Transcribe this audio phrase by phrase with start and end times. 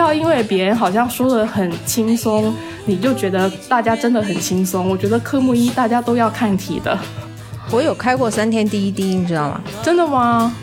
[0.00, 2.56] 不要因为别人好像说的很轻松，
[2.86, 4.88] 你就觉得大家真的很轻松。
[4.88, 6.98] 我觉得科目一大家都要看题的。
[7.70, 9.60] 我有开过三天第一滴，你知道吗？
[9.82, 10.54] 真的吗？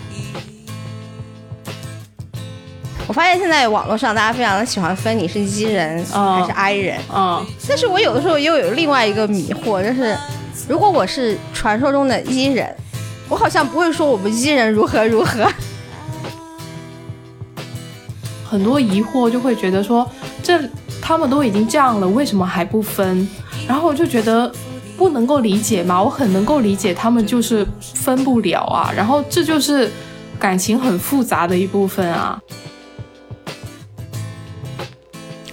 [3.07, 10.17] 我发现现在网络上大家非常的喜欢分你是 E 人还是 I 人，嗯，但是我有的时候又有另外一个迷惑，就是
[10.67, 12.75] 如果我是传说中的 E 人，
[13.29, 15.47] 我好像不会说我们 E 人如何如何。
[18.57, 20.09] 很多疑惑就会觉得说，
[20.41, 20.59] 这
[20.99, 23.29] 他们都已经这样了，为什么还不分？
[23.67, 24.51] 然后我就觉得
[24.97, 28.91] 不能够理解嘛，我很能够理解他们就是分不了啊。
[28.97, 29.91] 然后这就是
[30.39, 32.41] 感情很复杂的一部分啊。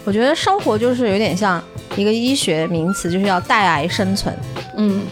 [0.06, 1.62] 我觉得生活就是有点像
[1.96, 4.34] 一个医学名词，就是要带癌生存。
[4.78, 5.02] 嗯，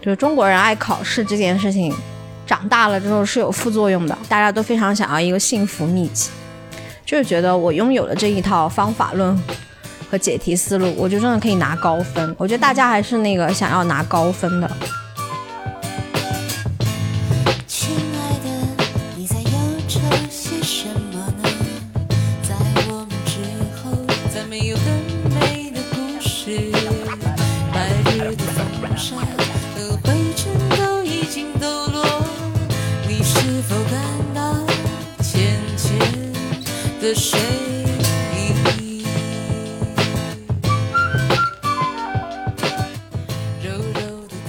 [0.00, 1.94] 就是中国人爱考试这件事情，
[2.52, 4.14] 长大了之后是有副作用的。
[4.28, 6.28] 大家都非常想要一个幸福秘籍，
[7.02, 9.34] 就是觉得我拥有了这一套方法论
[10.10, 12.36] 和解题思路，我就真的可以拿高分。
[12.36, 14.70] 我觉得大家还是那个想要拿高分的。
[33.34, 33.98] 是否感
[34.34, 34.54] 到
[35.22, 35.98] 浅浅
[37.00, 37.40] 的睡
[38.36, 39.02] 意？
[43.62, 44.00] 柔柔的。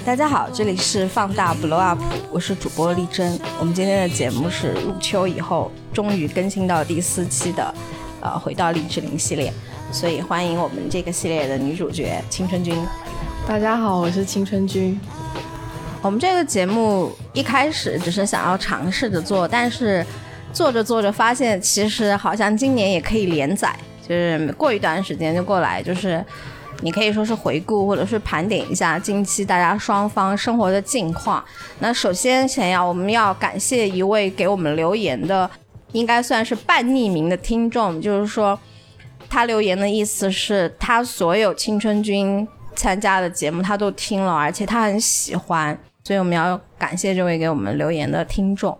[0.03, 1.97] 大家好，这里是放大 Blow Up，
[2.29, 3.39] 我是主播丽珍。
[3.57, 7.73] 我们今天的节目是入秋以后终于更新到第四期的，
[8.19, 9.53] 呃，回到励志玲系列，
[9.93, 12.77] 所以欢迎我们这个系列的女主角青春君。
[13.47, 14.99] 大家好，我是青春君。
[16.03, 20.05] 我们这个节目一开始只是想要尝试着做，但是
[20.51, 23.73] 做着做着发现，其实好像今年也可以连载，
[24.05, 26.23] 就是过一段时间就过来，就是
[26.81, 31.41] 你可以说是回顾或者是盘点一下近期大家双方生活的近况。
[31.79, 35.49] 那首先想要我们要感谢一位给我们留言的，
[35.93, 38.59] 应该算是半匿名的听众，就是说
[39.29, 48.77] 他留言的意思是他所有青春君参加的节目他都听了，而且他很喜欢，所以我们要感谢这位给我们留言的听众。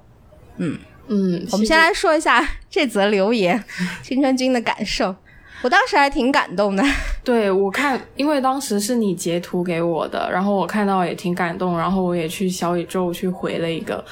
[0.58, 3.64] 嗯嗯，我们先来说一下这则留言，
[4.02, 5.16] 青春君的感受。
[5.62, 6.84] 我当时还挺感动的，
[7.24, 14.04] 对我看，因为当时是你截图给我的，然后我看到也挺感动，然后我也去小宇宙去回了一个。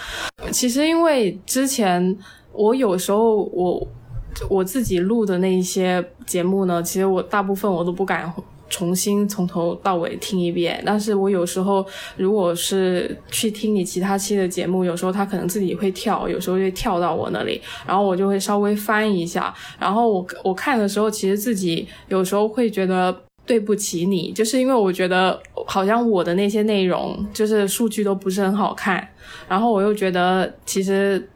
[0.49, 2.17] 其实因为之前
[2.53, 3.85] 我有时候我
[4.49, 8.31] 我自己录的那一些节目呢，其实我大部分我都不敢
[8.71, 11.85] 重新从头到尾听一遍，但是我有时候
[12.17, 23.15] 如果是去听你其他期的节目，有时候它可能自己会跳，有时候会跳到我那里，然后我就会稍微翻一下，然后我我看的时候，其实自己有时候会觉得。
[23.43, 29.05] 对不起你，就是因为我觉得好像我的那些内容就是数据都不是很好看，
[29.49, 31.27] 然后我又觉得其实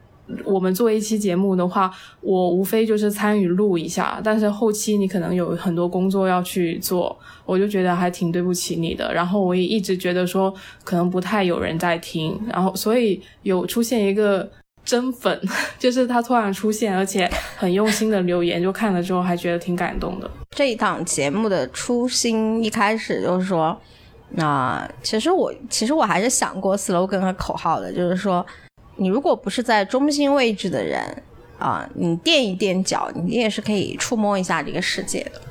[0.44, 1.92] 我们做一期节目的话，
[2.22, 9.14] 我无非就是参与录一下，但是后期你可能有很多工作要去做，我就觉得还挺对不起你的。
[9.14, 10.54] 然后我也一直觉得说
[10.84, 14.50] 可能不太有人在听，然后所以有出现一个
[14.84, 15.40] 真粉，
[15.78, 20.30] 就是他突然出现，而且很用心的留言，就看了之后还觉得挺感动的。
[20.52, 23.76] 这一档节目的初心一开始就是说，
[24.32, 28.46] 那、其实我其实我还是想过 slogan 和口号的，就是说，
[28.98, 31.24] 你如果不是在中心位置的人
[31.58, 35.42] 啊、你垫一垫脚，你也是可以触摸一下这个世界的。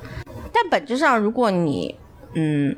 [0.53, 1.95] 但本质上，如果你
[2.35, 2.77] 嗯，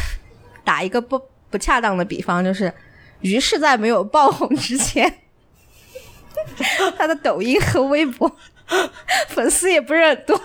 [0.64, 2.72] 打一个不不恰当的比方，就是
[3.20, 5.18] 于是在没有爆红之前，
[6.96, 8.30] 他的抖音和微博
[9.28, 10.40] 粉丝也不是很多。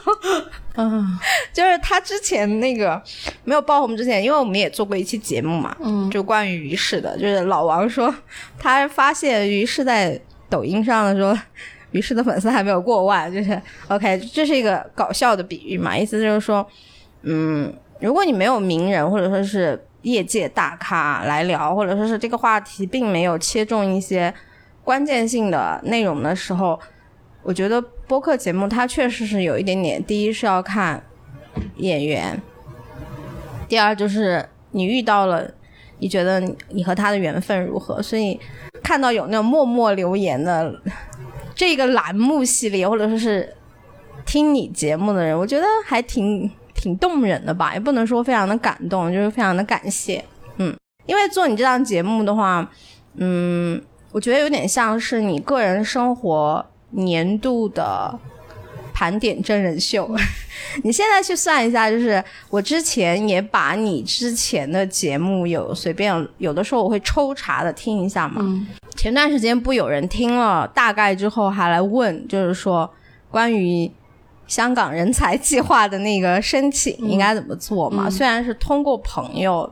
[0.76, 1.18] 嗯
[1.52, 3.02] 就是他之前那个
[3.44, 8.14] 没有爆红之前，因为我们也做过一期节目嘛，嗯就关于于适的，就是老王说
[8.60, 10.20] 他发现于适在
[10.50, 11.36] 抖音上的时候，
[11.92, 16.66] 于适的粉丝还没有过万，就是 OK，这是一个搞笑的比喻嘛，意思就是说，
[17.24, 24.32] 嗯，如果你没有名人或者说是业界大咖来聊，或者说是这个话题并没有切中一些
[24.84, 26.80] 关键性的内容的时候，
[27.48, 31.02] 我觉得播客节目它确实是有一点点，第一是要看
[31.78, 32.38] 演员，
[33.70, 35.50] 第二就是你遇到了，
[36.00, 38.38] 你觉得你和他的缘分如何，所以
[38.84, 40.78] 看到有那种默默留言的
[41.56, 43.56] 这个栏目系列，或者说是
[44.26, 50.22] 听你节目的人，我觉得还挺挺动人的吧，也不能说非常的感动，就是非常的感谢，
[50.58, 52.70] 嗯，因为做你这档节目的话，
[53.16, 58.18] 嗯，我觉得有点像是你个人生活年度的
[58.94, 60.10] 盘点真人秀。
[60.84, 68.38] 你现在去算一下，就是我之前也把你之前的节目有随便有的时候我会抽查的听一下嘛。
[68.40, 72.92] 嗯前段时间不有人听了大概之后还来问，就是说
[73.30, 73.90] 关于
[74.48, 78.08] 香港人才计划的那个申请应该怎么做嘛？
[78.08, 79.72] 嗯虽然是通过朋友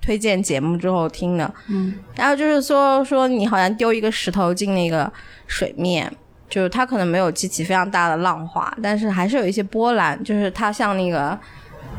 [0.00, 5.10] 推荐节目之后听的，嗯然后就是说说你好像丢一个石头进那个
[5.46, 6.12] 水面，
[6.48, 11.38] 就是它可能没有激起非常大的浪花，但是还是有一些波澜，就是它像那个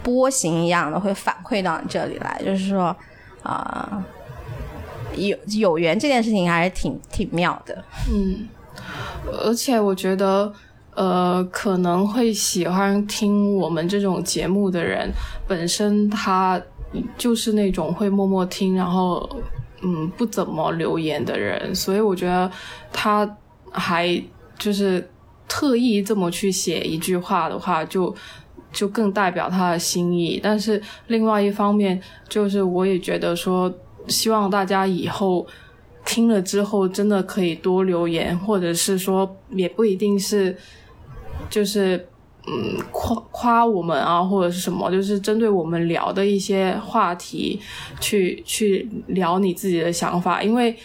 [0.03, 2.95] 波形一样的会反馈到你这里来，就是说
[3.43, 4.03] 啊、
[5.15, 7.83] 有有缘这件事情还是挺挺妙的。
[8.11, 8.47] 嗯，
[9.43, 10.51] 而且我觉得，
[10.95, 15.09] 呃，可能会喜欢听我们这种节目的人，
[15.47, 16.61] 本身他
[17.17, 19.29] 就是那种会默默听，然后
[19.81, 22.51] 嗯不怎么留言的人，所以我觉得
[22.91, 23.37] 他
[23.71, 24.21] 还
[24.59, 25.09] 就是
[25.47, 28.15] 特意这么去写一句话的话，就。
[28.71, 33.73] 就更代表他的心意，但是另外一方面，就是我也觉得说，
[34.07, 35.43] 希望大家以后
[36.05, 40.55] 听了之后，真的可以多留言，或者是说，也不一定是，
[41.49, 42.07] 就是
[42.45, 47.59] 嗯夸夸我们啊，或者是什么，就是针对我们聊的一些话题
[47.99, 50.77] 去去聊你自己的想法，因为。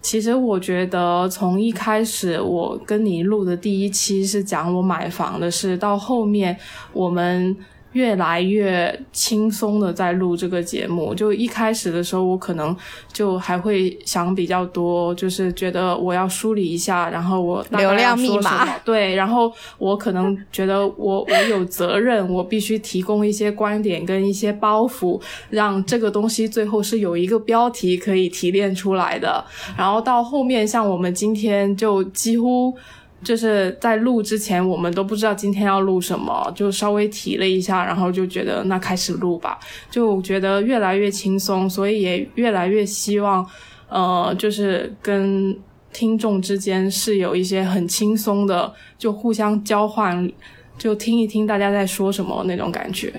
[0.00, 6.56] 其实我觉得从一开始我跟你录的第一期是讲我买房的事，到后面
[6.92, 7.56] 我们
[7.92, 11.14] 越来越轻松的在录这个节目。
[11.14, 12.76] 就一开始的时候，我可能
[13.12, 25.20] 就还会想比较多，就是觉得我要梳理一下，然后我流量说密码对，然后我可能觉得我我有责任，我必须提供一些观点跟一些包袱，
[25.50, 29.44] 让这个东西最后是有一个标题可以提炼出来的。
[29.76, 32.74] 然后到后面，像我们今天就几乎。
[33.22, 39.58] 就是在录之前，我们都不知道今天要录什么，就稍微提了一下，然后就觉得那开始录吧，
[39.90, 43.44] 就觉得越来越轻松，所以也越来越希望，
[43.88, 45.56] 呃，就是跟
[45.92, 50.30] 听众之间是有一些很轻松的，就互相交换，
[50.76, 53.12] 就听一听大家在说什么那种感觉。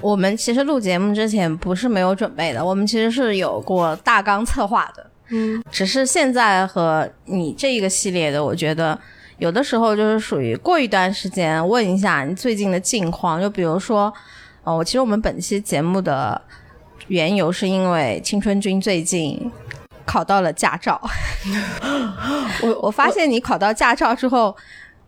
[0.00, 5.10] 我们其实录节目之前不是没有准备的，我们其实是有过大纲策划的。
[5.28, 8.96] 嗯只是现在和你这一个系列的，我觉得
[9.38, 14.12] 有的时候就是属于过一段时间问一下你最近的近况，就比如说，
[14.64, 16.40] 呃，我其实我们本期节目的
[17.08, 19.50] 缘由是因为青春君最近
[20.04, 21.00] 考到了驾照，
[22.62, 24.56] 我我发现你考到驾照之后。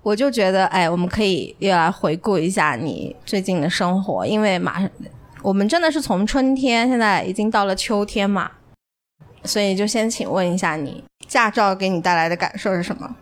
[0.00, 4.88] 我就觉得，哎，我们可以又来回顾一下你最近的生活，因为马上
[5.42, 8.48] 我们真的是从春天，现在已经到了秋天嘛，
[9.42, 13.16] 所以就先请问一下你，驾照给你带来的感受是什么？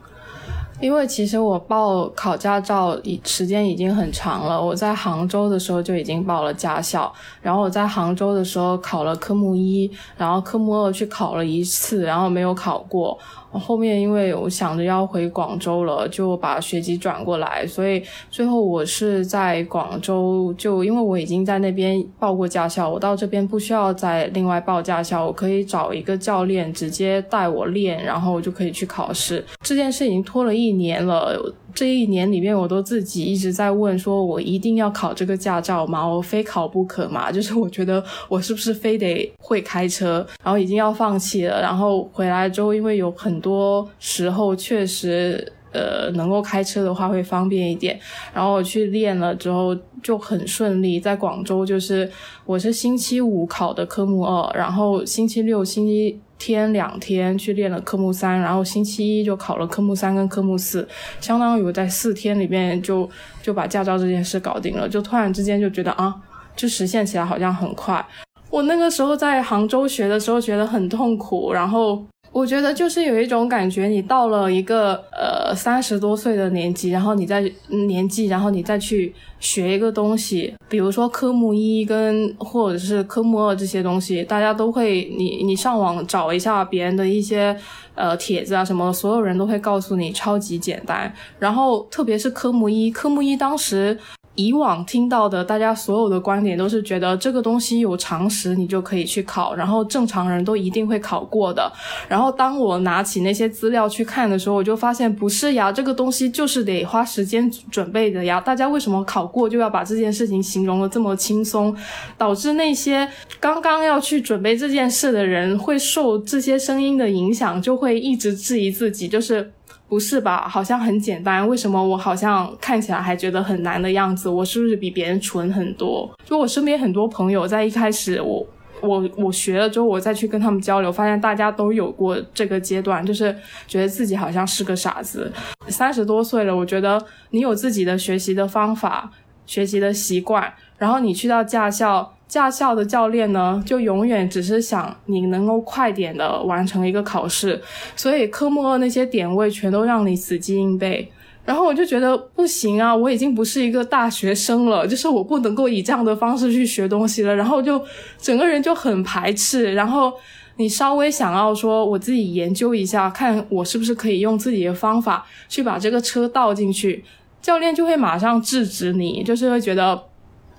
[0.80, 13.18] 因为其实我报考驾照已时间已经很长了，我在杭州的时候就已经报了驾校，然后我在杭州的时候考了科目一，然后科目二去考了一次，然后没有考过。
[13.58, 29.44] 后面因为我想着要回广州了，就把学籍转过来，所以最后我是在广州，就因为我已经在那边报过驾校，我到这边不需要再另外报驾校，我可以找一个教练直接带我练，然后我就可以去考试。
[29.60, 31.38] 这件事已经拖了一年了，
[31.76, 36.04] 这一年里面我都自己一直在问，说我一定要考这个驾照吗？
[36.04, 37.30] 我非考不可吗？
[37.30, 45.52] 就是我觉得我是不是非得会开车，然后已经要放弃了，然后回来之后，因为有很多时候确实。
[45.72, 48.00] 呃，能够开车的话会方便一点。
[48.32, 52.10] 然后我去练了之后就很顺利，在广州就是
[52.46, 60.86] 我是星期五考的科目二，然后星期六、星期天两天去练了科目三，然后星期一就考了科目三跟科目四，
[61.20, 63.08] 相当于在四天里面就
[63.42, 66.14] 就把驾照这件事搞定了，就突然之间就觉得啊，
[66.54, 68.04] 就实现起来好像很快。
[68.48, 72.04] 我那个时候在杭州学的时候觉得很痛苦，然后
[72.36, 87.56] 我觉得就是有一种感觉，你到了一个呃三十多岁的年纪，然后你再年纪，然后你再去学一个东西，比如说科目一跟或者是科目二这些东西，大家都会你你上网找一下别人的一些
[87.94, 91.10] 呃帖子啊什么，所有人都会告诉你超级简单。
[91.38, 93.98] 然后特别是科目一，科目一当时。
[94.36, 101.72] 以往听到的，大家所有的观点都是觉得这个东西有常识，你就可以去考，然后正常人都一定会考过的。
[102.08, 108.40] 然后当我拿起那些资料去看的时候，我就发现不是呀，这个东西就是得花时间准备的呀。
[108.40, 111.74] 大家为什么考过就要把这件事情形容的这么轻松，
[112.16, 113.08] 导致那些
[113.40, 119.50] 刚刚要去准备这件事的人会受这些声音的影响，就会一直质疑自己，就是。
[119.88, 120.48] 不是吧？
[120.48, 124.28] 好像很简单，为什么我好像看起来还觉得很难的样子？
[124.28, 126.10] 我是不是比别人蠢很多？
[126.24, 128.46] 就我身边很多朋友在一开始我。
[128.82, 133.34] 我我学了之后，我再去跟他们交流，发现大家都有过这个阶段，就是
[133.66, 135.32] 觉得自己好像是个傻子。
[135.68, 139.10] 三十多岁了，我觉得你有自己的学习的方法、
[139.46, 147.62] 学习的习惯，然后你去到驾校，驾校的教练呢，就永远只是想你能够快点的完成一个考试，
[147.94, 151.10] 所以科目二那些点位全都让你死记硬背。
[151.44, 157.32] 然后我就觉得不行啊，我已经不是一个大学生了，就是我不能够以这样的方式去学东西了。
[157.36, 157.80] 然后就
[158.18, 159.72] 整个人就很排斥。
[159.74, 160.12] 然后
[160.56, 167.04] 你稍微想要说我自己研究一下，看我是不是可以用自己的方法去把这个车倒进去，
[167.40, 170.02] 教练就会马上制止你，就是会觉得，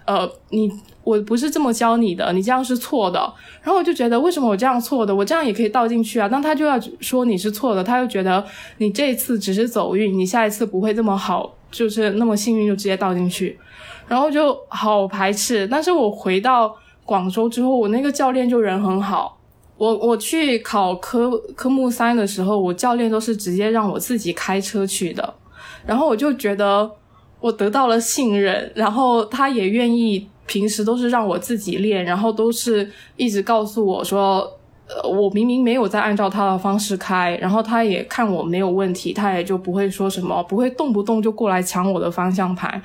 [0.05, 0.71] 呃，你。
[1.07, 3.19] 我不是这么教你的，你这样是错的。
[3.63, 5.15] 然后我就觉得，为什么我这样错的？
[5.15, 6.27] 我这样也可以倒进去啊。
[6.29, 8.43] 那他就要说你是错的，他又觉得
[8.79, 13.57] 你这次只是走运，你下一次不会这么好，就是那么幸运就直接倒进去。
[14.09, 15.65] 然后就好排斥。
[15.65, 19.39] 但是我回到广州之后，我那个教练就人很好。
[19.77, 25.33] 我我去考科科目三的时候，我教练都是直接让我自己开车去的。
[25.85, 26.91] 然后我就觉得
[27.39, 30.27] 我得到了信任，然后他也愿意。
[30.47, 34.51] 平时都是让我自己练，然后都是一直告诉我说，
[34.87, 42.81] 呃，我明明没有在按照他的方式开，然后他也看我没有问题，他也就不会说什么，不会动不动就过来抢我的方向盘，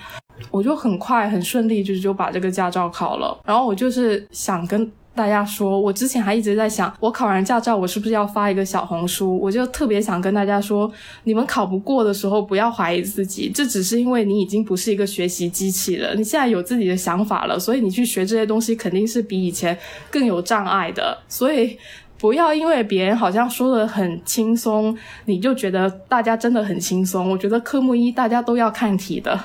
[0.50, 3.40] 我就很快很顺利，就是就把这个驾照考了。
[3.45, 4.92] 然后我就是想跟。
[5.14, 9.38] 大家说，我之前还一直在想，我考完驾照，我是不是要发一个小红书？
[9.38, 10.90] 我就特别想跟大家说，
[11.25, 19.76] 你们考不过的时候，不要怀疑自己，这只是因为你已经不是一个学习机器了，你现在有自己的想法了，所以你去学这些东西肯定是比以前
[20.11, 21.19] 更有障碍的。
[21.28, 21.76] 所以
[22.19, 27.31] 不要因为别人好像说的很轻松，你就觉得大家真的很轻松。
[27.31, 29.38] 我觉得科目一大家都要看题的。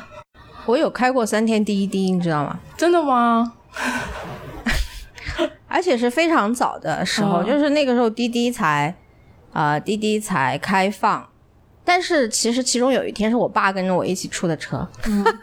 [0.65, 2.59] 我有开过三天第一滴，你知道吗？
[2.77, 3.53] 真的吗？
[5.67, 8.95] 而且是非常早的时候，就是那个时候滴滴才，
[9.53, 11.27] 呃，滴滴才开放。
[11.83, 14.87] 但是其实其中有一天是我爸跟着我一起出的车，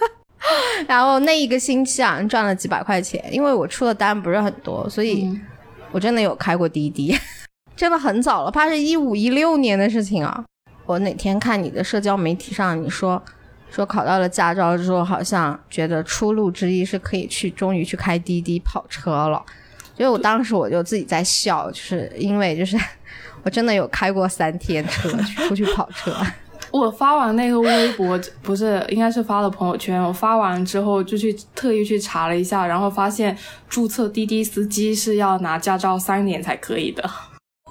[0.86, 5.40] 然后那一个星期啊赚了几百块钱，因为我出的单不是很多，所以
[5.90, 7.16] 我真的有开过滴滴，
[7.74, 10.44] 真的很早了，怕是一五一六年的事情啊。
[10.84, 13.22] 我哪天看你的社交媒体上你说
[13.70, 19.42] 说考到了驾照之后，好像觉得出路之一是可以去终于去开滴滴跑车了。
[19.96, 22.76] 所以我当时我就自己在笑，就是因为就是
[23.42, 25.08] 我真的有开过三天车
[25.48, 26.14] 出去跑车。
[26.70, 30.02] 我发完那个微博，不是应该是发了朋友圈。
[30.02, 33.36] 我发完之后就去特意去查了一下，然后发现
[33.68, 37.08] 注册滴滴司机是要拿驾照三年才可以的。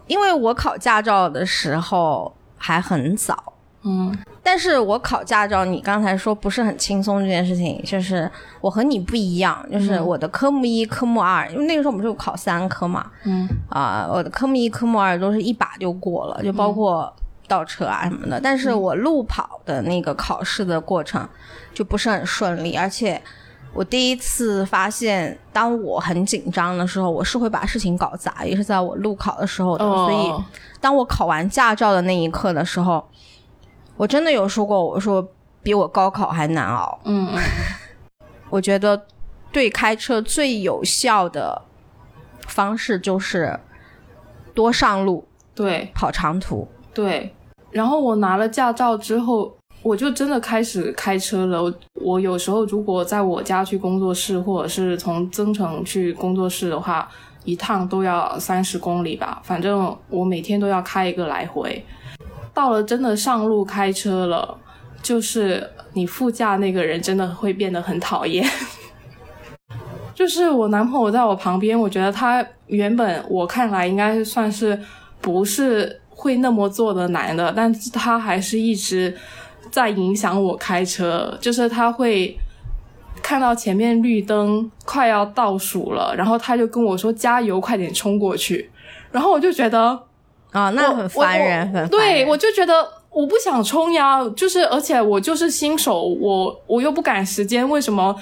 [0.08, 3.54] 因为我考驾照的时候还很早。
[3.84, 17.12] 嗯，但是我考驾照，你刚才说不是很轻松这件事情，就是我和你不一样，就是我的科目一、科目二，因为那个时候我们就考三科嘛，嗯，啊，我的科目一、科目二都是一把就过了，就包括
[17.48, 21.26] 倒车啊什么的，但是我路跑的那个考试的过程
[21.74, 23.22] 就不是很顺利，而且
[23.74, 30.34] 我第一次发现，当我很紧张的时候，我是会把事情搞砸，也是在我路考的时候的，所以
[30.82, 33.02] 当我考完驾照的那一刻的时候。
[33.96, 35.28] 我真的有说过，我说
[35.62, 37.00] 比我高考还难熬。
[37.06, 37.42] 嗯嗯，
[38.50, 39.06] 我觉得
[39.52, 41.62] 对开车最有效的
[42.48, 43.60] 方式就是
[44.54, 47.34] 多上路，对，跑长途，对。
[47.72, 51.64] 然后我拿了驾照之后，我就真的开始开车了。
[51.64, 57.10] 我我有时候如果在我家去工作室，或者是从增城去工作室的话，
[57.44, 59.42] 一趟都要三十公里吧。
[59.44, 61.84] 反正我每天都要开一个来回。
[62.54, 64.58] 到了真的上路开车了，
[65.02, 68.48] 就是你副驾那个人真的会变得很讨厌。
[70.14, 74.80] 就是我男朋友在我旁边，我觉得他原本我看来应该算是
[75.20, 79.18] 不是会那么做的男的，但是他还是一直
[79.72, 81.36] 在影响我开车。
[81.42, 82.38] 就是他会
[83.24, 88.70] 看到前面绿灯快要倒数了，然后他就跟我说加油，快点冲过去。
[89.12, 90.00] 然后我就觉得。
[90.54, 98.16] 啊，那很烦人，很对我就觉得我不想冲呀，就是而且我就是新手，我我又不赶时间，为什么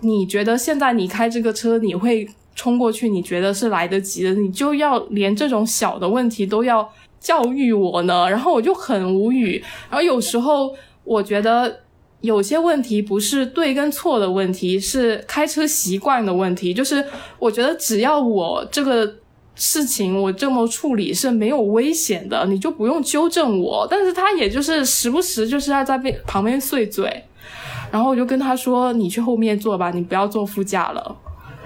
[0.00, 3.10] 你觉得现在你开这个车你会冲过去？
[3.10, 4.30] 你觉得是来得及的？
[4.34, 6.90] 你就要连这种小的问题都要
[7.20, 8.26] 教育我呢？
[8.30, 9.62] 然后我就很无语。
[9.90, 11.80] 然后有时候我觉得
[12.22, 16.72] 有些问题不是对跟错的问题，是开车习惯的问题。
[16.72, 17.04] 就是
[17.38, 19.16] 我觉得只要我这个。
[19.56, 23.86] 事情我这么处理是没有危险的，你就不用纠正我。
[23.90, 27.24] 但是他也就是时不时就是要在边旁边碎嘴，
[27.90, 31.16] 然后我就跟他说：“你去后面坐吧，你不要坐副驾了。”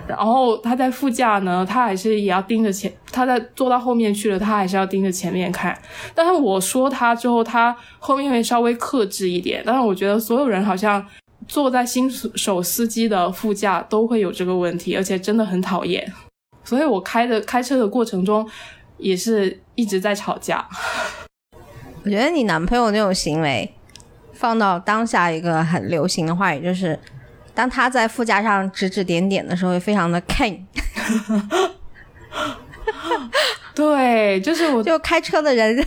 [0.06, 5.76] 然后他在副驾呢，他还是也要盯着前，他在坐到后面去了，他还是要盯着前面看。
[6.14, 9.62] 但是我说他之后，他后面会稍微克制一点。
[9.64, 11.04] 但是我觉得所有人好像
[11.46, 16.12] 坐在新手司机的副驾都会有这个问题，而且真的很讨厌。
[16.70, 18.48] 所以我开的开车的过程中
[18.96, 20.64] 也是一直在吵架。
[22.04, 23.74] 我觉得你男朋友那种行为，
[24.32, 26.98] 放到当下一个很流行的话语就是。
[27.52, 30.60] 当他在副驾上指指点点的时候，会非常的 king。
[33.74, 35.86] 对，就是我， 就开车的人，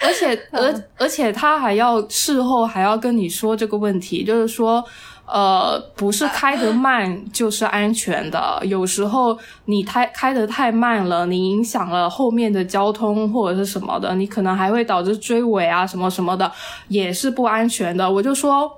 [0.00, 4.84] 而且而而且他还要事后还要跟你说这个问题，就是说，
[5.26, 16.50] 呃，不是开得慢就是安全的，有时候你开开得太慢了，你影响了后面的交通或者是什么的，你可能还会导致追尾啊什么什么的，
[16.88, 18.10] 也是不安全的。
[18.10, 18.70] 我就说。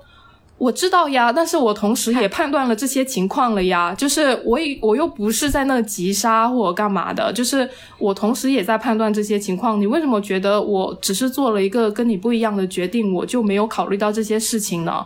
[0.57, 3.93] 我知道呀，但是我同时也判断了这些情况了呀。
[3.93, 9.77] 就是我也我又不是在那急刹或者干嘛的，就是我同时也在判断这些情况。
[9.81, 15.05] 你为什么觉得我只是做了一个跟你不一样的决定，我就没有考虑到这些事情呢？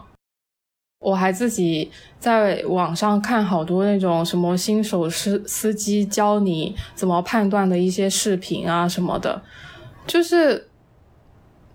[1.00, 1.90] 我还自己
[2.20, 9.42] 在网上看好多那种什么新手司司机教你怎么判断的一些视频啊什么的，
[10.06, 10.66] 就是。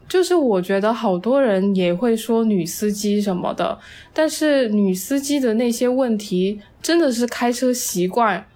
[0.07, 3.77] 就是我觉得好多人也会说女司机什么的，
[4.13, 8.47] 但是女司机的那些问题真的是开车习惯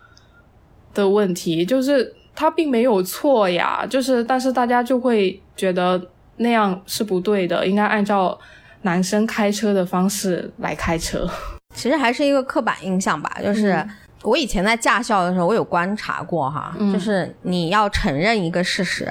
[0.92, 6.00] 的问题，就是她并没有错呀，就是但是大家就会觉得
[6.36, 8.38] 那样是不对的，应该按照
[8.82, 11.28] 男生开车的方式来开车。
[11.74, 13.86] 其实还是一个刻板印象吧，就是。
[14.24, 19.08] 我以前在驾校的时候，我有观察过哈，就是你要承认一个事实，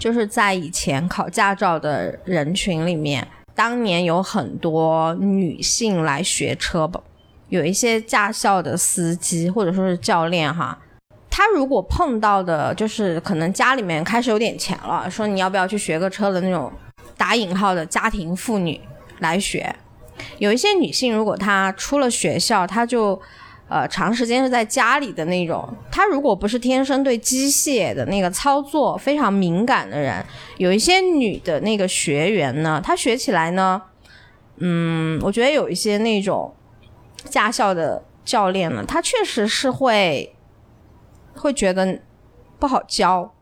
[0.00, 7.00] 就是在以前考驾照的人群里面，当年有很多女性来学车吧，
[7.50, 10.76] 有一些驾校的司机或者说是教练哈，
[11.30, 16.70] 他如果碰到的就是可能家里面开始有点钱了，说你要不要去学个车的那种
[17.16, 18.80] 打引号的家庭妇女
[19.20, 19.74] 来学，
[20.38, 23.20] 有一些女性如果她出了学校，她就。
[23.70, 30.24] 呃，长时间是在家里的那种，她如果不是天生对机械的那个操作非常敏感的人，
[30.56, 33.82] 有一些女的那个学员呢，她学起来呢，
[34.56, 36.54] 嗯，我觉得有一些那种
[37.26, 40.34] 驾校的教练呢，他确实是会
[41.34, 42.00] 会觉得
[42.58, 43.34] 不好教。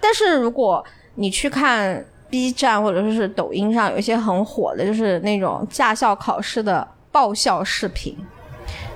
[0.00, 0.84] 但是如果
[1.16, 8.16] 你去看 B 站或者说是抖音上有一些很火的，就是那种驾校考试的爆笑视频。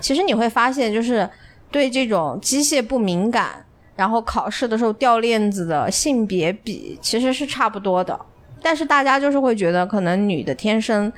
[0.00, 1.28] 其实你会发现，就是
[1.70, 3.62] 对这种机械不敏感，
[3.94, 8.18] 然后考试的时候掉链子的性别比其实是差不多的，
[8.62, 11.12] 但是大家就是会觉得可能女的天生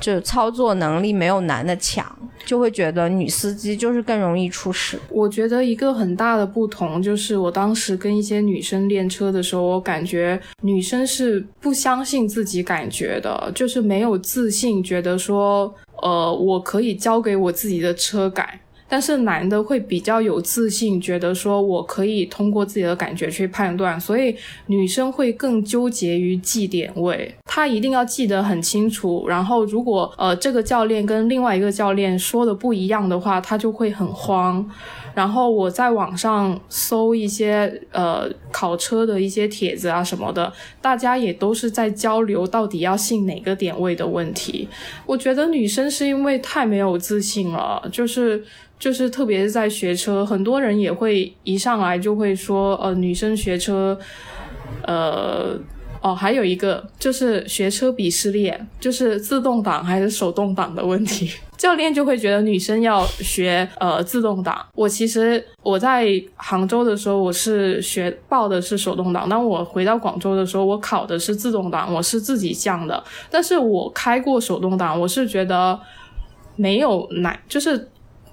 [0.00, 2.04] 就操作能力没有男的强，
[2.44, 4.98] 就会觉得女司机就是更容易出事。
[5.08, 15.74] 我觉得一个很大的不同就是，我当时跟一些女生练车的时候，我感觉女生是不相信自己感觉的，就是没有自信，觉得说。
[16.02, 29.26] 呃，我可以交给我自己的车改，但是男的会比较有自信，觉得说我可以通过自己的感觉去判断，所以女生会更纠结于记点位，她一定要记得很清楚。
[29.28, 34.68] 然后如果呃这个教练跟另外一个教练说的不一样的话，她就会很慌。
[35.16, 40.52] 然后我在网上搜一些呃考车的一些帖子啊什么的，
[40.82, 44.68] 大家也都是在交流到底要信哪个点位的问题。
[45.06, 48.44] 我觉得女生是因为太没有自信了，就是
[48.78, 53.98] 就是特别是在学车，很多人也会一上来就会说，呃，女生学车，
[54.82, 55.58] 呃。
[56.02, 61.32] 哦，还有一个就是学车鄙视链，就是自动挡还是手动挡的问题。
[61.66, 64.64] 教练就会觉得女生要学呃自动挡。
[64.72, 73.02] 我其实我在杭州的时候，我是学报的是手动挡，当我回到广州的时候，我考的是自动挡，我是自己降的。
[73.32, 75.76] 但是我开过手动挡，我是觉得
[76.54, 77.88] 没有难，就是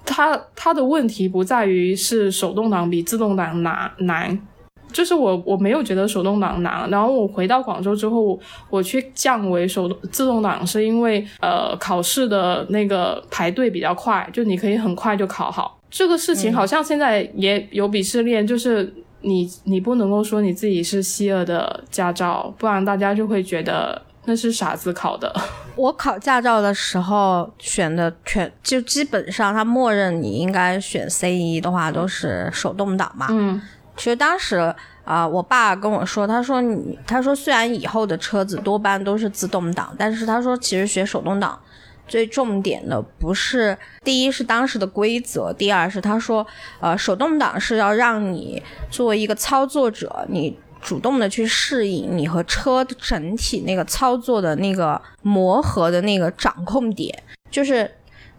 [0.06, 4.46] 它它的问题不在于是手动挡比自动挡难难。
[4.94, 8.38] 就是我我没有觉得手动挡难，然后我回到广州之后，
[8.70, 15.80] 我去降为手动自动挡，是因为呃考试的那个排队比较快，就你可以很快就考好。
[15.90, 25.34] 这个事情好像现在也有鄙视链，就是你你不能够说你自己是希尔的驾照，不然大家就会觉得那是傻子考的。
[25.76, 33.26] 我考驾照的时候选的全就基本上他默认你应该选 C 一的话都是手动挡嘛。
[33.30, 33.60] 嗯。
[33.96, 41.60] 其实当时啊、我爸跟我说，他说你，他说虽然以后的车子多半都是自动挡，但是他说其实学手动挡
[42.08, 46.46] 最重点的不是第一是当时的规则，第二是他说，
[46.80, 57.90] 呃，手动挡是要让你作为一个操作者，你主动的去适应你和车整体那个操作的那个磨合的那个掌控点，就是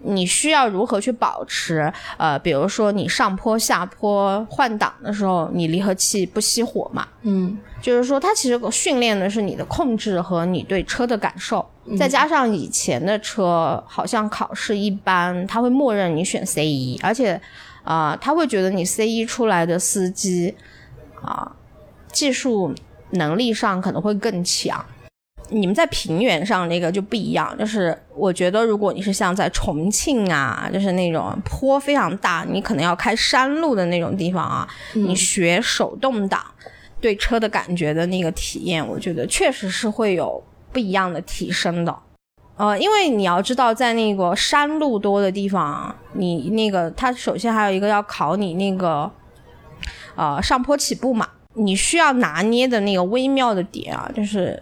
[0.05, 11.63] 你需要如何去保持，呃，比如说你上坡下坡换挡的时候，你离合器不熄火嘛，嗯就是说，它其实训练的是你的控制和你对车的感受，
[11.97, 17.39] 再加上以前的车好像考试一般，它会默认你选 C 一，而且
[17.83, 20.55] 啊、呃他会觉得你 C 一出来的司机
[21.21, 21.51] 啊、
[22.11, 22.73] 技术
[23.11, 24.83] 能力上可能会更强。
[25.49, 36.43] 你们在平原上那个就不一样，就是我觉得如果你是像在重庆啊，就是那种坡非常大，你可能要开山路的那种地方啊，你学手动挡
[36.99, 41.95] 对车的感觉的那个体验，我觉得确实是会有不一样的提升的。
[42.57, 49.11] 呃，因为你要知道，在那个山路多的地方，你那个它首先还有一个要考你那个
[50.15, 54.61] 呃上坡起步嘛，你需要拿捏的那个微妙的点啊，就是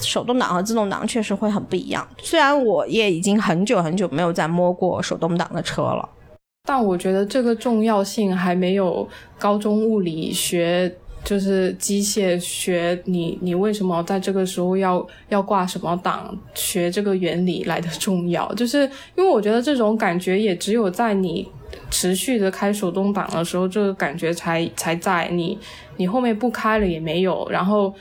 [0.00, 2.06] 手动挡和自动挡确实会很不一样。
[2.22, 6.08] 虽然我也已经很久很久没有再摸过手动挡的车了，
[6.66, 9.06] 但我觉得这个重要性还没有
[9.38, 10.90] 高中物理学，
[11.22, 18.52] 就是机械学你你为什么在这个时候要要挂什么档，学这个原理来的重要。
[18.54, 18.80] 就是
[19.16, 21.46] 因为我觉得这种感觉也只有在你
[21.92, 25.56] 持续的开手动挡的时候，这个感觉才才在你
[25.98, 27.94] 你后面不开了也没有，然后。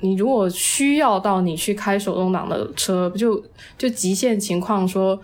[0.00, 3.42] 你如果需要到你去开手动挡的车，就
[3.76, 5.20] 就极限情况说，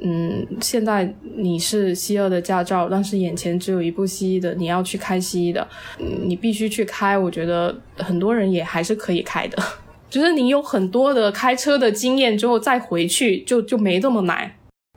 [0.00, 5.66] 嗯，现在你是 C 二的驾照，但是眼前只有一部 C 一的，你要去开 C 一的，
[5.98, 7.18] 你必须去开。
[7.18, 9.60] 我觉得很多人也还是可以开的，
[10.08, 14.52] 就是你有很多的开车的经验之后再回去就就没这么难。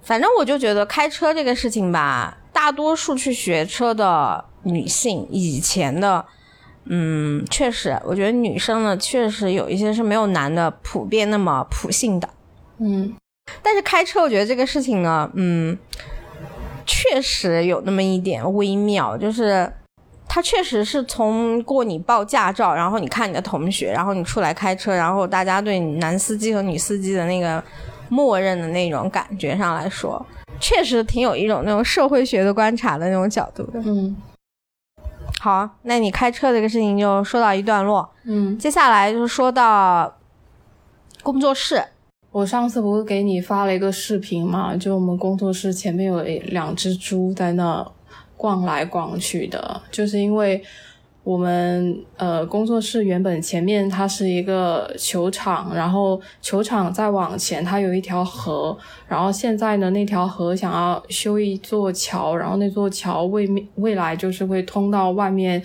[0.05, 6.23] 反正我就觉得开车这个事情吧，大多数去学车的女性，以前的，
[6.85, 12.29] 嗯，确实，我觉得女生呢，确实有一些是没有男的普遍那么普信的。
[12.79, 13.15] 嗯
[13.61, 15.77] 但是开车，我觉得这个事情呢，嗯，
[16.85, 19.71] 确实有那么一点微妙，就是
[20.27, 27.63] 他确实是从过你报驾照，然后你看你的同学，然后你出来开车，然后大家对男司机和女司机的那个
[28.09, 30.23] 默认的那种感觉上来说，
[30.59, 33.81] 确实挺有一种那种社会学的观察的那种角度的。
[33.85, 34.15] 嗯
[35.39, 40.17] 好，那你开车这个事情就说到一段落，嗯，接下来就是说到
[41.21, 41.83] 工作室。
[42.31, 44.75] 我上次不是给你发了一个视频嘛？
[44.75, 47.85] 就我们工作室前面有两只猪在那
[48.35, 50.63] 逛来逛去的，就是因为
[51.25, 65.59] 我们呃工作室原本前面它是一个球场，然后球场再往前它有一条河，然后现在呢那条河想要修一座桥，然后那座桥未未来就是会通到外面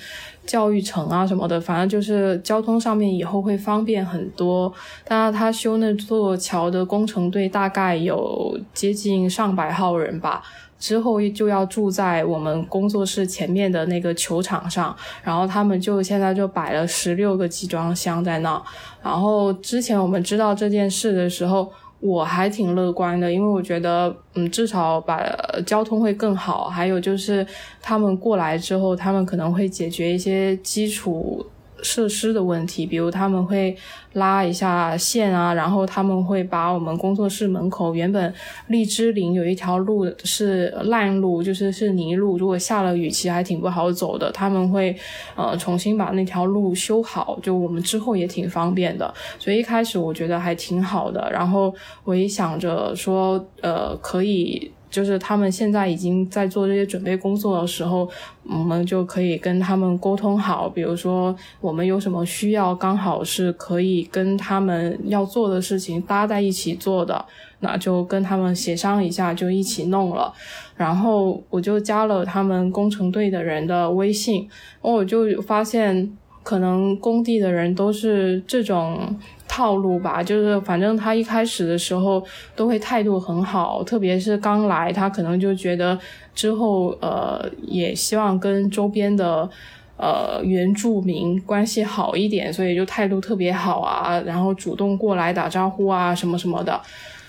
[0.46, 4.72] 教育城啊什么的，反正就是交通上面以后会方便很多。
[5.04, 10.42] 但是他修那座桥的工程队大概有接近上百号人吧。
[10.80, 18.60] 之后就要住在我们工作室前面的那个球场上，然后他们就现在就摆了十六个集装箱在那。
[19.00, 25.22] 然后之前我们知道这件事的时候，我还挺乐观的，因为我觉得，嗯，至少把、
[25.66, 27.46] 交通会更好，还有就是
[27.82, 31.44] 他们过来之后，他们可能会解决一些基础
[31.82, 33.76] 设施的问题，比如他们会
[34.14, 38.32] 拉一下线啊，然后他们会把我们工作室门口原本
[38.68, 44.96] 荔枝林有一条路是烂路，就是是泥路，如果下了雨其实还挺不好走的，他们会
[45.36, 54.70] 呃重新把那条路修好，就我们之后也挺方便的，所以一开始我觉得还挺好的，然后我也想着说呃可以。
[54.90, 58.08] 就是他们现在已经在做这些准备工作的时候，
[58.42, 67.24] 我们就可以跟他们沟通好，比如说我们有什么需要，刚好是可以跟他们要做的事情搭在一起做的，
[67.60, 70.32] 那就跟他们协商一下，就一起弄了。
[70.76, 74.48] 然后我就加了他们工程队的人的微信，
[74.80, 79.14] 我就发现，可能工地的人都是这种
[79.46, 82.22] 套路吧，就是反正他一开始的时候
[82.56, 85.98] 都会态度很好，特别是刚来，他可能就觉得
[86.34, 89.48] 之后呃也希望跟周边的
[89.96, 96.80] 呃原住民关系好一点，所以就态度特别好啊，然后主动过来打招呼啊什么什么的。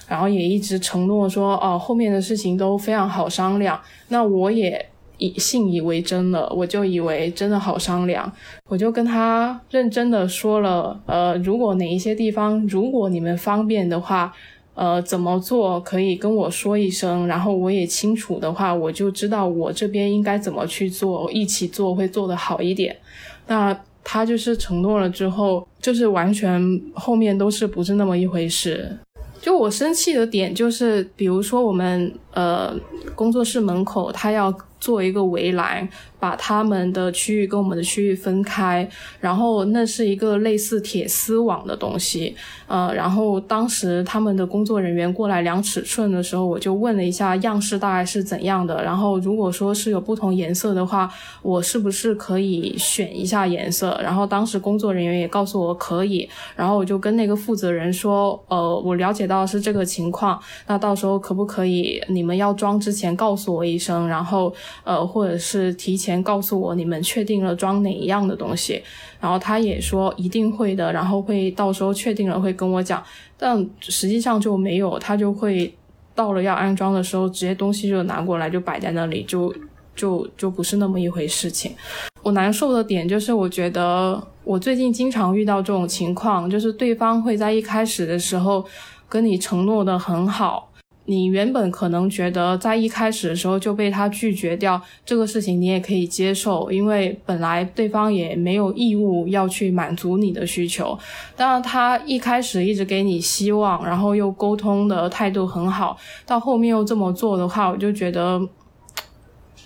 [0.08, 3.80] 然后也一直承诺说，哦，后面的事情都非常好商量。
[4.10, 4.86] 那我也
[5.22, 8.30] 以信以为真了，我就以为真的好商量，
[8.68, 14.34] 我就跟他认真的说了，呃，如果哪一些地方，如果你们方便的话，
[14.74, 22.98] 呃，怎么做可以跟我说一声，然后我也清楚的话，我就知道我这边应该怎么去做，一起做会做得好一点。
[23.46, 28.98] 那他就是承诺了之后，就是完全后面都是不是那么一回事。
[29.40, 32.74] 就我生气的点就是，比如说我们呃
[33.16, 35.88] 工作室门口，他要做一个围栏，
[36.22, 38.88] 把他们的区域跟我们的区域分开，
[39.20, 42.36] 然后那是一个类似铁丝网的东西，
[42.68, 54.00] 呃，然后当时他们的工作人员过来量尺寸的时候，我就问了一下样式大概是怎样的，然后如果说是有不同颜色的话，我是不是可以选一下颜色？
[54.04, 64.54] 然后当时工作人员也告诉我可以，然后我就跟那个负责人说，呃，我了解到是这个情况，那到时候可不可以你们要装之前告诉我一声，然后
[64.84, 68.82] 呃，或者是提前先告诉我你们确定了装哪一样的东西，
[69.20, 73.02] 然后他也说一定会的，然后会到时候确定了会跟我讲，
[73.38, 75.74] 但实际上就没有，他就会
[76.14, 79.54] 到了要安装的时候，直接东西就拿过来就摆在那里，就
[79.96, 81.74] 就就不是那么一回事情。
[82.22, 88.64] 我难受的点就是，我觉得我最近经常遇到这种情况，就是对方会在一开始的时候
[89.08, 90.71] 跟你承诺的很好。
[91.12, 100.98] 你原本可能觉得在一开始的时候就被他拒绝掉这个事情，你也可以接受，因为本来对方也没有义务要去满足你的需求。
[101.36, 108.42] 当然，他一开始一直给你希望，然后又沟通的态度很好，到后面又这么做的话，我就觉得。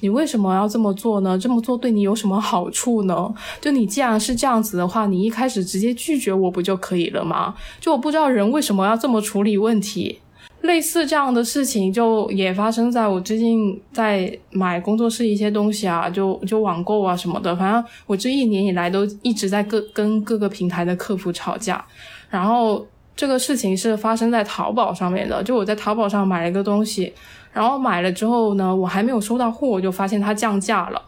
[0.02, 1.40] 你为什么要这么做呢？
[1.40, 3.34] 这么做对你有什么好处呢？
[3.62, 7.56] 就你既然是这样子的话，你一开始直接拒绝我不就可以了吗？
[7.80, 10.20] 就我不知道人为什么要这么处理问题。
[10.66, 17.56] 类似这样的事情，就也发生在我最近在买工作室一些东西啊，就就网购啊什么的。
[17.56, 21.84] 反正我这一年以来都一直在各跟各个平台的客服吵架。
[22.30, 27.14] 然后这个事情是发生在淘宝上面的，就我在淘宝上买了一个东西，
[27.54, 31.02] 然后买了之后呢，我还没有收到货，我就发现它降价了。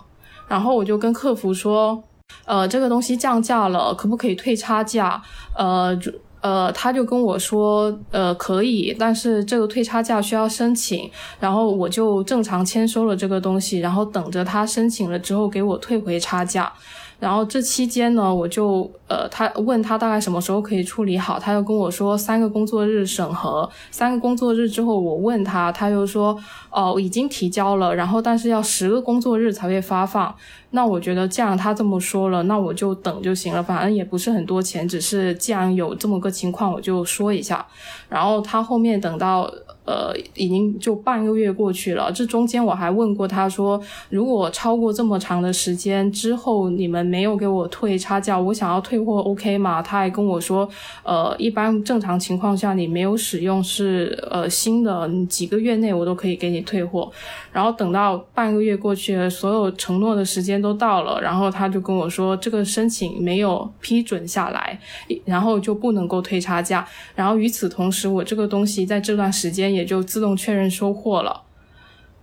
[0.47, 2.01] 然后我就跟客服说，
[2.45, 5.21] 呃，这个东西降价了，可不可以退差价？
[5.55, 5.97] 呃。
[6.41, 16.71] 呃，他就跟我说，呃，可以，但是这个退差价需要申请，然后我就正常签收了这个东西，然后等着他申请了之后给我退回差价。
[17.19, 26.37] 然后这期间呢，我就呃，他问他大概什么时候可以处理好，他又跟我说三个工作日审核，三个工作日之后我问他，他又说
[26.69, 30.33] 哦已经提交了，然后但是要十个工作日才会发放。
[30.71, 37.65] 那我觉得既然他这么说了，那我就等就行了，反正也不是很多钱，只是既然有这么个情况，我就说一下。
[38.09, 39.51] 然后他后面等到。
[39.87, 42.11] 呃，已经就半个月过去了。
[42.11, 49.81] 这中间我还问过他说，如果超过这么长的时间之后，你们没有给我退差价，我想要退货，OK 吗？
[49.81, 50.67] 他还跟我说，
[51.03, 57.09] 呃，一般正常情况下你没有使用是呃新的，几个月内我都可以给你退货。
[57.53, 64.77] 然后等到半个月过去了，所有承诺的时间都到了，然后他就跟我说，这个申请没有批准下来，
[65.23, 66.85] 然后就不能够退差价。
[67.15, 71.43] 然后与此同时，我这个东西在这段时间也就自动确认收货了，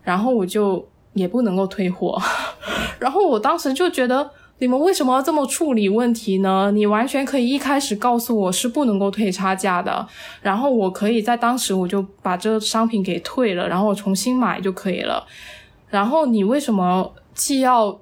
[0.03, 2.21] 然后我就也不能够退货。
[2.99, 6.71] 然后我当时就觉得，你们为什么要这么处理问题呢？
[6.73, 10.07] 你完全可以一开始告诉我是不能够退差价的，
[10.43, 15.25] 然后我可以在当时我就把这个商品给退了，然后我重新买就可以了。
[15.89, 18.01] 然后你为什么既要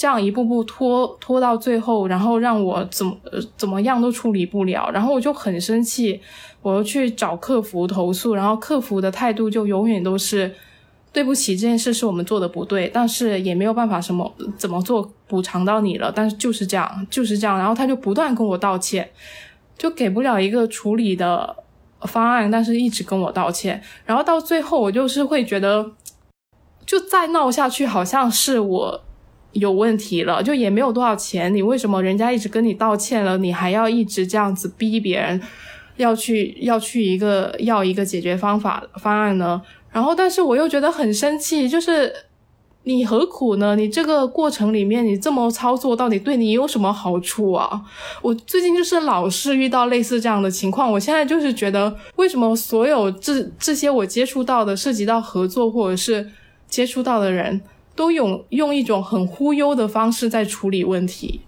[0.00, 3.14] 这样一步步拖拖到最后，然后让我怎么
[3.54, 4.90] 怎么样都处理不了？
[4.90, 6.18] 然后我就很生气，
[6.62, 10.54] 我又去找客服投诉，然后客服的态度就永远都是。
[11.12, 19.10] 对不起，这件事是我们做的不对，但是也没有办法什么怎么做补偿到你了，但是就是这样，就是这样，然后他就不断跟我道歉，
[19.76, 21.56] 就给不了一个处理的
[22.02, 25.90] 方案，但是一直跟我道歉，然后到最后我就是会觉得，
[26.86, 29.02] 就再闹下去好像是我
[29.52, 35.40] 有问题了，就也没有多少钱，你为什么人家一直跟你道歉了，你还要一直这样子逼别人
[35.96, 39.60] 要去要去一个要一个解决方法方案呢？
[39.92, 42.12] 然后，但是我又觉得很生气，就是
[42.84, 43.74] 你何苦呢？
[43.74, 47.82] 你这个过程里面，你这么操作，到底对你有什么好处啊？
[48.22, 56.30] 我最近就是老是遇到类似这样的情况，我现在就是觉得，为什么所有这这些我接触到的，涉及到合作或者是
[56.68, 57.60] 接触到的人
[58.00, 61.42] 都用用一种很忽悠的方式在处理问题，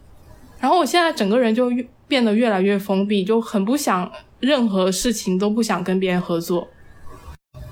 [0.61, 6.69] 然后我现在整个人就越变得越来越封闭，就很不想任何事情都不想跟别人合作。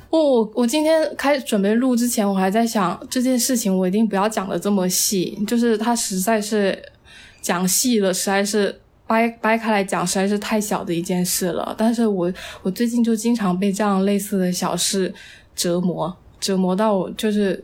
[0.08, 6.82] 我我我今天开准备录之前，我还在想这件事情，我一定不要讲的这么细，就是它实在是
[7.42, 11.74] 讲细了，实在是掰掰开来讲，实在是太小的一件事了。
[11.76, 15.12] 但是我我最近就经常被这样类似的小事
[15.54, 17.62] 折磨，折磨到我就是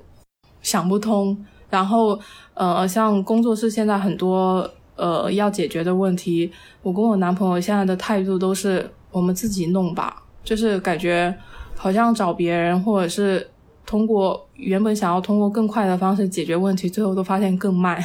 [0.67, 1.37] 想不通。
[1.71, 2.19] 然后
[2.55, 6.51] 呃，像工作室现在很多呃要解决的问题，
[6.83, 11.35] 我跟我男朋友现在的态度都是我们自己弄吧，就是感觉。
[11.79, 13.47] 好像找别人，或者是
[13.85, 18.03] 通过原本想要通过更快的方式解决问题，最后都发现更慢。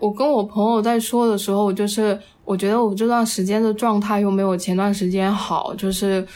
[0.00, 6.26] 我跟我朋友在说的时候，就是我觉得我这段时间的状态又没有前段时间好，就是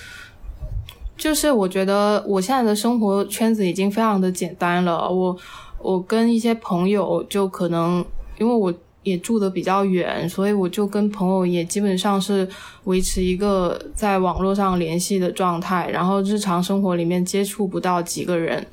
[1.17, 5.11] 就是我觉得我现在的生活圈子已经非常的简单了。
[5.11, 5.37] 我
[5.81, 8.05] 我跟一些朋友就可能
[8.39, 8.73] 因为我。
[9.05, 12.49] 也住的比较远，所以我就跟朋友也基本上是
[12.85, 18.67] 维持一个在网络上联系的状态，然后日常生活里面接触不到几个人。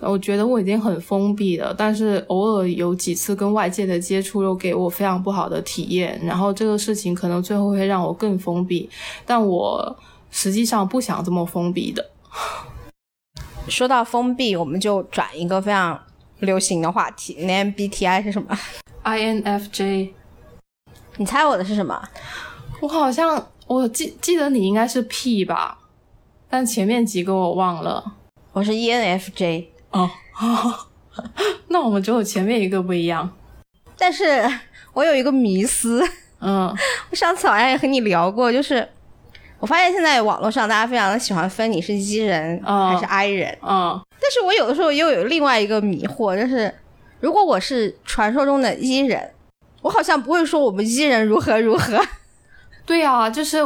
[0.00, 8.88] 我觉得我已经很封闭了，但是偶尔有几次跟外界的接触又给我非常不好的体验，然后这个事情可能最后会让我更封闭，
[9.26, 9.94] 但我
[10.36, 12.10] 实际上不想这么封闭的。
[13.68, 15.98] 说到封闭，我们就转一个非常
[16.40, 18.58] 流行的话题，那 MBTI 是什么
[19.04, 20.10] ？INFJ，
[21.18, 22.08] 你猜我的是什么？
[22.80, 25.78] 我好像我记记得你应该是 P 吧，
[26.50, 28.16] 但前面几个我忘了。
[28.52, 30.10] 我是 ENFJ 哦，
[31.68, 33.30] 那我们只有前面一个不一样。
[33.96, 34.44] 但是
[34.92, 36.02] 我有一个迷思，
[36.40, 36.76] 嗯，
[37.10, 38.86] 我上次好像也和你聊过，就是
[39.64, 46.70] 我发现现在网络上大家非常的喜欢分你是 E 人还是 I 人，嗯，但是我有的时候又有另外一个迷惑，就是。
[47.20, 49.30] 如果我是传说中的伊人，
[49.80, 51.98] 我好像不会说我们伊人如何如何。
[52.84, 53.56] 对啊，就是，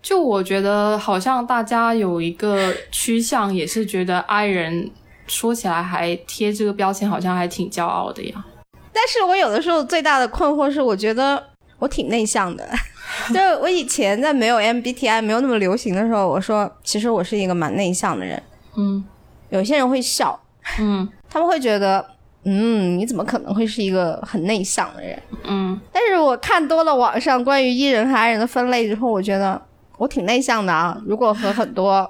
[0.00, 4.92] 就我觉得好像大家有一个趋向，也是觉得 I 人
[5.26, 8.44] 说起来还贴这个标签，好像还挺骄傲的呀。
[8.92, 11.42] 但是我有的时候最大的困惑是，我觉得
[11.80, 12.64] 我挺内向的。
[13.32, 18.42] 就我以前在没有 MBTI 没有那么流行的时候，我说其实我是一个蛮内向的人。
[18.76, 19.04] 嗯，
[19.50, 20.38] 有些人会笑，
[20.78, 22.04] 嗯，他们会觉得。
[22.48, 25.20] 嗯，你怎么可能会是一个很内向的人？
[25.42, 29.60] 嗯，但是我看多了网上关于 E 人和 I 人的分类之后，我觉得
[29.98, 30.96] 我挺内向的啊。
[31.04, 32.08] 如果和很多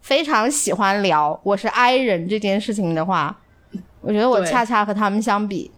[0.00, 3.36] 非常喜欢聊我是 I 人这件事情的话，
[4.00, 5.70] 我觉得我恰恰和他们相比，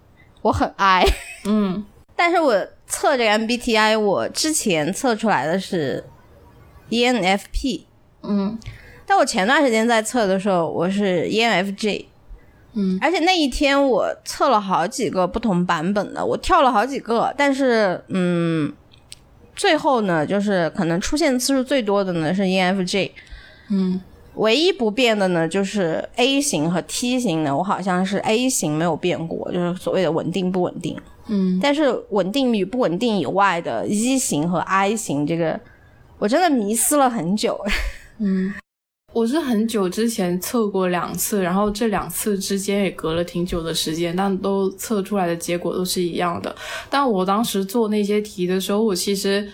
[0.42, 1.04] 我很 I。
[1.44, 2.54] 嗯， 但是我
[2.86, 6.04] 测这个 MBTI，我之前测出来的是
[6.90, 7.82] ENFP。
[8.22, 8.58] 嗯，
[9.06, 12.06] 但我前段时间在测的时候，我是 ENFJ。
[12.78, 18.70] 嗯，而且那一天我测了好几个不同版本的，我跳了好几个，但是嗯，
[19.54, 23.12] 最后呢，就是可能出现次数最多的呢是 ENFJ，
[23.70, 23.98] 嗯，
[24.34, 35.58] 唯一不变的呢就是 A 型和 T 型的，我好像是 A 型没有变过，就是所谓的稳定不稳定，嗯，但是稳定与不稳定以外的 E 型和 I 型，这个
[36.18, 37.60] 我真的迷思了很久，
[38.18, 38.52] 嗯。
[39.12, 46.54] 我是很久之前测过两次，然后这两次之间也隔了挺久的时间，但都测出来的结果都是一样的。
[46.90, 49.48] 但我当时做那些题的时候，我其实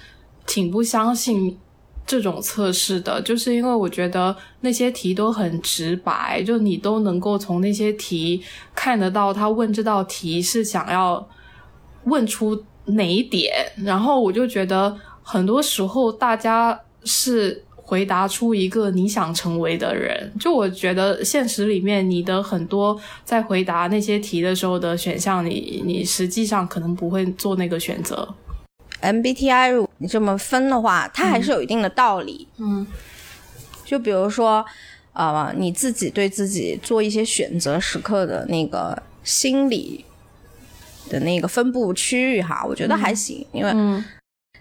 [0.48, 1.56] 挺不相信
[2.04, 8.42] 这种测试的，就是因为我觉得那些题都很直白，就你都能够从那些题
[8.74, 11.24] 看得到他问这道题是想要
[12.04, 13.52] 问出哪一点，
[13.84, 17.64] 然后我就觉得很多时候大家是。
[17.84, 28.26] 回答出一个你想成为的人，就我觉得现实里面你的很多在回答那些题的时候的选项，你你实际上可能不会做那个选择。
[29.02, 32.48] MBTI 你这么分的话，它还是有一定的道理。
[32.56, 32.86] 嗯，
[33.84, 34.64] 就比如说，
[35.12, 40.02] 呃，你自己对自己做一些选择时刻的那个心理
[41.08, 43.70] 的那个分布区域哈，我觉得还行，因为。
[43.74, 44.04] 嗯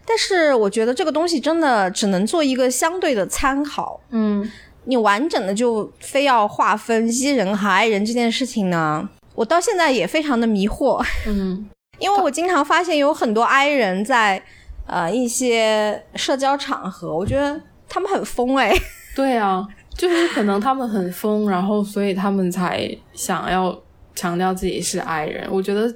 [0.04, 4.02] 但是我觉得这个东西真的只能做一个相对的参考。
[4.10, 4.52] 嗯，
[4.86, 11.06] 你完整的就非要划分 E 人和 I 人这件事情呢，我到现在也非常的迷惑。
[11.28, 11.70] 嗯，
[12.00, 14.44] 因为我经常发现有很多 I 人在
[14.88, 18.74] 呃一些社交场合，我觉得他们很疯哎。
[19.16, 19.66] 对啊，
[19.96, 23.80] 就是可能他们很疯，然后所以他们才想要
[24.16, 25.48] 强调自己是 I 人。
[25.52, 25.94] 我觉得。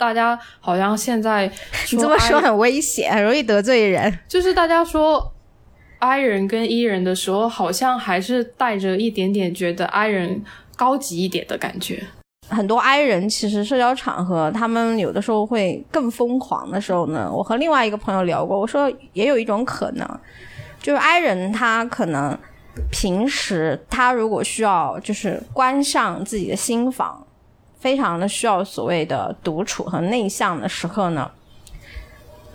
[0.00, 1.46] 大家好像现在
[1.92, 4.18] 你这么说很危险，很容易得罪人。
[4.26, 5.30] 就是大家说
[5.98, 10.42] I 人跟 E 人的时候，好像还是带着一点点觉得 I 人
[10.74, 12.02] 高级一点的感觉。
[12.48, 17.30] 很多 I 人其实社交场合，他们有的时候会更疯狂的时候呢。
[17.30, 20.08] 我和另外一个朋友聊过，我说也有一种可能，
[20.80, 22.38] 就是 I 人他可能
[22.90, 27.26] 平时他如果需要就是关上自己的心房，
[27.80, 31.30] 非常的需要所谓的独处和内向的时刻呢，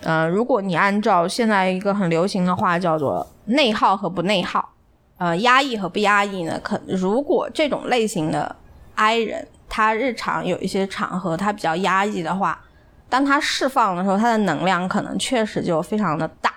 [0.02, 4.70] 呃，如果你按照现在一个很流行的话叫做内耗和不内耗，
[5.18, 8.54] 呃，压抑和不压抑呢，可如果这种类型的
[8.94, 12.62] I 人，他日常有一些场合他比较压抑的话，
[13.08, 16.52] 当他释放的时候，他的能量可能确实就非常的大。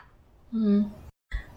[0.51, 0.89] 嗯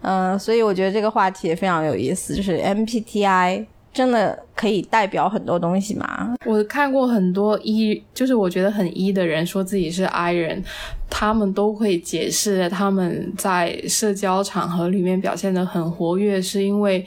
[0.01, 6.35] 嗯、所以我觉得这个话题也非常有意思，就是 MBTI 真的可以代表很多东西吗？
[6.47, 10.65] 我看过很多一就是我觉得很一的人说自己是 I 人，
[11.11, 17.05] 他们都会解释他们在社交场合里面表现的很活跃，是因为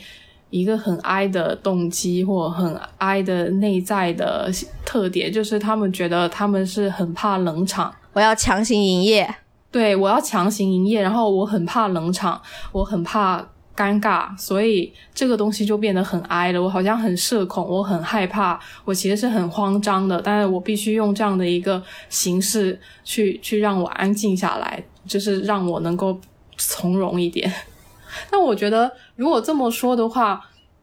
[0.52, 4.52] 一个很 I 的动机或很 I 的内在的
[4.86, 7.94] 特点，就是他们觉得他们是很怕冷场。
[8.14, 9.28] 我要强行营业，
[9.72, 12.40] 对我要强行营业，然后我很怕冷场，
[12.72, 16.62] 我很怕尴尬，所以这个东西就变得很哀了。
[16.62, 26.18] 我好像很社恐，我很害怕，我其实是很慌张的，但是我必须用这样的一个形式去去让我安静下来，就是让我能够
[26.58, 27.52] 从容一点。
[28.32, 30.42] 那我觉得，如果这么说的话，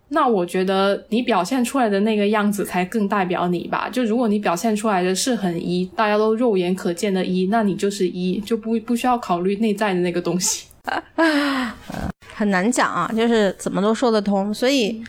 [0.09, 3.89] 那我觉得你表现出来的那个样子才更代表你吧。
[3.91, 10.67] 就如果你表现出来的是很一，大家都肉眼可见的一，那你就是一，就不不需要考虑内在的那个东西。
[12.35, 14.53] 很难讲啊，就是怎么都说得通。
[14.53, 15.03] 所以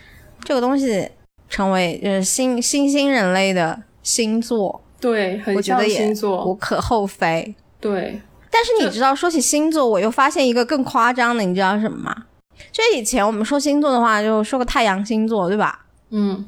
[0.44, 1.10] 这个东西
[1.50, 6.54] 成为就是新新兴人类的星座，对，很像我觉得也无。
[6.56, 7.56] 可厚非。
[7.80, 12.26] 对，但是你知道，说起星座，我又发现一个更夸张的，你知道什么吗？
[12.72, 15.86] 就以前我们说星座的话，就说个太阳星座，对吧？
[16.12, 16.46] 嗯，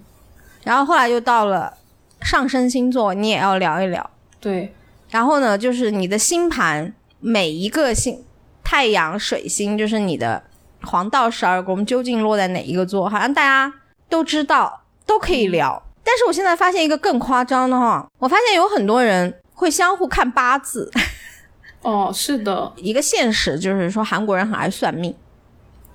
[0.64, 1.74] 然后后来又到了
[2.22, 4.10] 上升星座，你也要聊一聊。
[4.40, 4.74] 对，
[5.10, 8.24] 然后呢，就是你的星盘每一个星，
[8.66, 10.44] 太阳、水星，就是你的
[10.82, 13.72] 黄道十二宫究竟落在哪一个座，好像大家
[14.10, 15.82] 都知道，都可以聊。
[16.04, 20.92] 但是我现在发现一个更夸张的哈，我发现有很多人会相互看八字。
[21.82, 25.16] 哦，是的，一个现实就是说，韩国人很爱算命，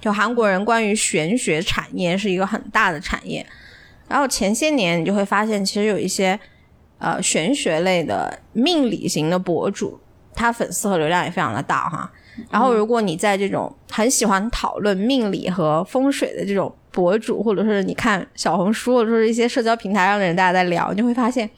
[0.00, 3.44] 就韩国人关于玄学产业是一个很大的产业。
[4.08, 6.38] 然后前些年你就会发现，其实有一些
[6.98, 10.00] 呃玄学类的命理型的博主，
[10.34, 12.10] 他粉丝和流量也非常的大哈。
[12.50, 21.48] 然后如果你在这种很喜欢讨论命理和风水的这种博主，或者是你看小红书或者说是一些社交平台上的人大家在聊，你就会发现，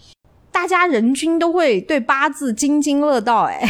[0.50, 3.60] 大家人均都会对八字津津乐道，哎。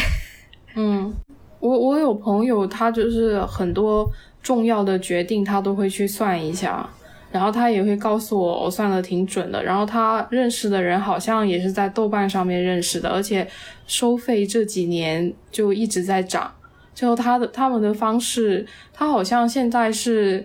[0.74, 1.12] 嗯，
[1.60, 4.10] 我我有朋友，他就是很多
[4.42, 6.88] 重要的决定，他都会去算一下，
[7.30, 9.62] 然后他也会告诉我，我算的挺准的。
[9.62, 13.46] 然后他认识的人好像也是在豆瓣上面认识的，而且
[13.86, 16.50] 收费这几年就一直在涨。
[16.94, 20.44] 就他的他们的方式，他好像现在是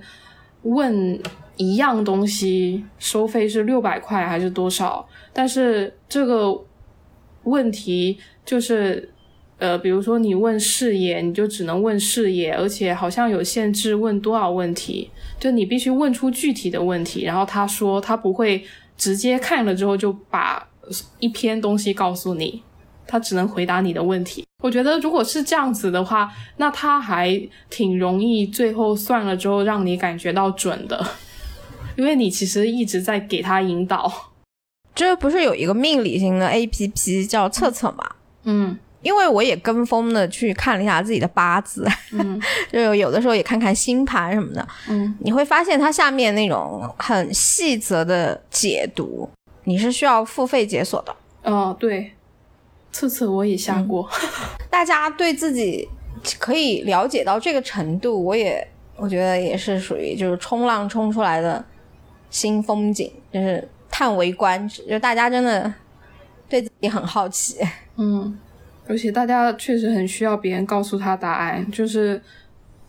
[0.63, 1.19] 问
[1.55, 6.65] 一样东西收费是六百块还是多少，但是这个
[7.43, 9.09] 问题就是。
[9.59, 17.23] 呃，比如说你问视野，你就只能问视野，而且好像有限制问多少问题，就你必须问出具体的问题。
[17.23, 18.63] 然后他说他不会
[18.95, 20.69] 直接看了之后就把
[21.17, 22.61] 一篇东西告诉你，
[23.07, 24.45] 他只能回答你的问题。
[24.63, 27.39] 我觉得如果是这样子的话，那他还
[27.69, 31.05] 挺容易最后算了之后让你感觉到准的，
[31.95, 34.11] 因为你其实一直在给他引导。
[34.95, 38.03] 这不是有一个命理型的 A P P 叫测测嘛？
[38.45, 42.41] 嗯因为我也跟风的去看了一下自己的八字，嗯
[42.73, 49.29] 就有的时候也看看星盘什么的，嗯你会发现它下面那种很细则的解读，
[49.65, 51.15] 你是需要付费解锁的。
[51.43, 52.11] 哦，对，
[52.91, 54.07] 次次我也下过。
[54.69, 55.87] 大家对自己
[56.39, 61.63] 可以了解到这个程度，我也我觉得也是属于就是冲浪冲出来的
[62.29, 65.73] 新风景，就是叹为观止，就大家真的
[66.49, 67.57] 对自己很好奇。
[67.95, 68.37] 嗯，
[68.87, 72.21] 而且大家确实很需要别人告诉他答案，就是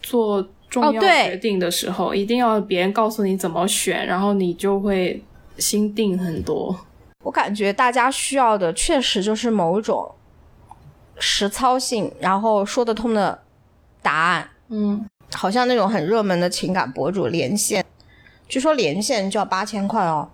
[0.03, 5.23] 做重要决定的时候，一定要别人告诉你怎么选，然后你就会
[5.57, 6.79] 心定很多。
[7.25, 10.15] 我感觉大家需要的确实就是某种
[11.19, 13.43] 实操性，然后说得通的
[14.01, 14.51] 答案。
[14.69, 15.05] 嗯，
[15.35, 17.85] 好像那种很热门的情感博主连线，
[18.49, 20.31] 据说连线就要八千块哦。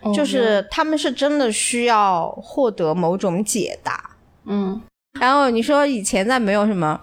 [0.00, 4.10] 哦就是他们是真的需要获得某种解答。
[4.44, 4.80] 嗯
[5.18, 7.00] 然后你说以前在没有什么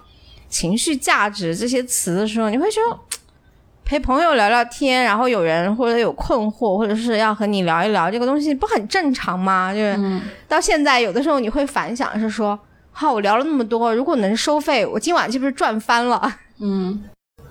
[0.48, 2.82] 情绪价值这些词的时候，你会说
[3.86, 9.72] 陪朋友聊聊天，然后有人或者有困惑，或者是要和你聊一聊这个东西，不很正常吗？
[9.72, 12.58] 就是嗯到现在，有的时候你会反想是说，
[12.90, 16.20] 好，我聊了那么多，如果能收费，我今晚是不是赚翻了？
[16.58, 17.00] 嗯，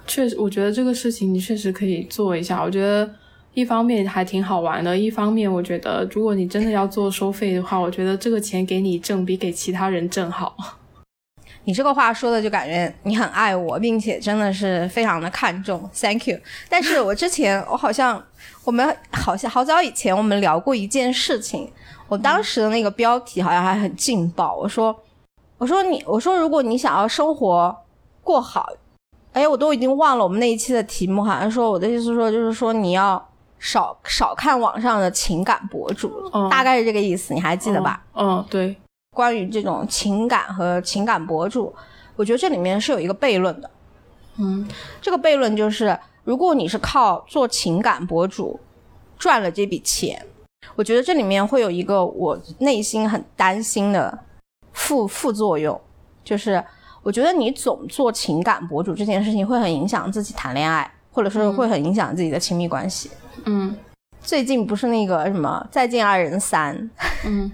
[0.06, 2.62] 确实，我觉得这个事情你确实可以做一下。
[2.62, 3.10] 我觉得
[3.54, 10.54] 一方面还挺好玩的，一方面我觉得如果你真的要做收费的话，我觉得这个钱给你挣比给其他人挣好。
[11.66, 16.40] 你这个话说的就感觉你很爱我，并且真的是非常的看重，Thank you。
[16.70, 18.24] 但是我之前我好像
[18.64, 21.72] 我们好像好早以前我们聊过一件事情，
[22.08, 24.96] 我当时的那个标题好像还很劲爆，我说
[25.58, 27.76] 我说你我说如果你想要生活
[28.24, 28.70] 过好，
[29.34, 38.04] 哎，我都已经忘了我们那一期的题目，好像说我的意思说就是说你要少少看网上的情感博主，嗯大概是这个意思，你还记得吧？
[38.14, 38.76] 嗯，对，
[39.16, 41.74] 关于这种情感和情感博主，
[42.18, 43.72] 我觉得这里面是有一个悖论的。
[44.38, 44.68] 嗯
[45.02, 48.60] 这个悖论就是，如果你是靠做情感博主
[49.18, 50.22] 赚了这笔钱，
[50.76, 54.20] 我觉得这里面会有一个我内心很担心的
[54.74, 55.80] 副副作用，
[56.24, 56.62] 就是
[57.02, 63.10] 我觉得你总做情感博主这件事情会很影响自己谈恋爱，或者说会很影响自己的亲密关系。
[63.46, 63.74] 嗯
[64.22, 66.76] 最近不是那个什么《再见爱人三》，
[67.26, 67.52] 嗯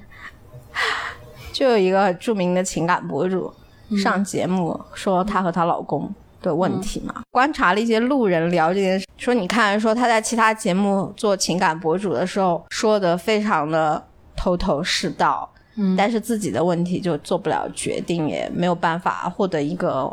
[1.51, 3.53] 就有一个著名的情感博主
[3.97, 14.03] 上节目说她和她老公的问题嘛，观察了一些路人聊这件事，说你看说她在其他节目做情感博主的时候说的非常的
[14.35, 15.95] 头头是道，嗯。
[15.95, 20.11] 但是自己的问题就做不了决定，也没有办法获得一个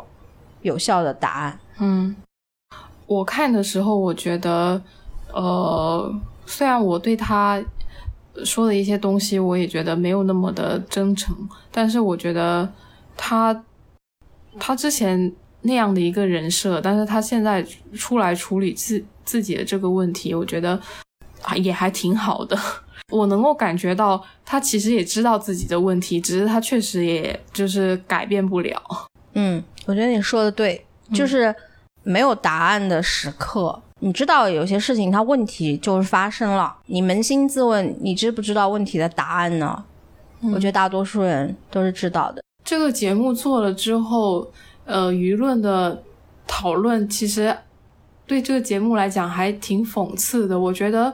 [0.61, 1.59] 有效的答案。
[1.79, 2.15] 嗯，
[3.07, 4.79] 我看的时候，我觉得，
[5.31, 6.13] 呃，
[6.45, 7.59] 虽然我对他
[8.45, 11.35] 说的一些东西，我也觉得没有那么的真诚，
[11.71, 12.71] 但是我觉得
[13.15, 13.63] 他
[14.59, 15.31] 他之前
[15.61, 20.79] 那样的一个人设，但是他现在出来处理自自己的这个问题，我觉得
[21.41, 22.57] 啊也还挺好的。
[23.11, 28.81] 我能够感觉到他其实也知道自己的问题，只是他确实也就是改变不了。
[29.33, 31.53] 嗯，我觉得你说的对，就是
[32.03, 33.81] 没有答案的时刻。
[33.99, 39.83] 你知道有些事情它问题就是发生了，你扪心自问，你知不知道问题的答案呢？
[40.53, 42.41] 我觉得大多数人都是知道的。
[42.63, 44.49] 这个节目做了之后，
[44.85, 46.01] 呃，舆论的
[46.47, 47.55] 讨论其实
[48.25, 50.57] 对这个节目来讲还挺讽刺的。
[50.57, 51.13] 我觉得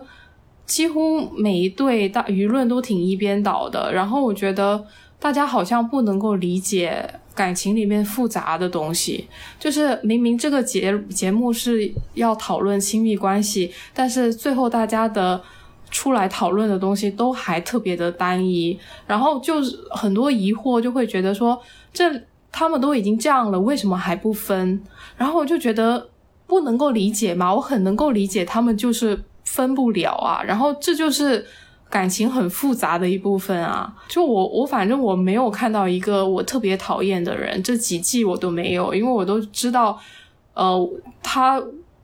[0.67, 4.85] 几乎每一对大舆论都挺一边倒的，然后我觉得
[5.19, 9.27] 大家好像不能够理解感情里面复杂的东西。
[9.59, 15.41] 就是明明这个节节目是要讨论亲密关系，但是最后大家的。
[15.91, 18.77] 出来讨论的东西都还特别的单一，
[19.07, 21.57] 然后就是很多疑惑，就会觉得说，
[21.93, 22.11] 这
[22.51, 24.81] 他们都已经这样了，为什么还不分？
[25.15, 26.09] 然后我就觉得
[26.47, 31.45] 不能够理解嘛，我很能够理解他们就是分不了啊，然后这就是
[31.89, 33.93] 感情很复杂的一部分啊。
[34.07, 39.99] 就我我反正我没有看到一个我特别讨厌的人，这几季我都没有，因为我都知道，
[40.53, 40.89] 呃，
[41.23, 41.61] 他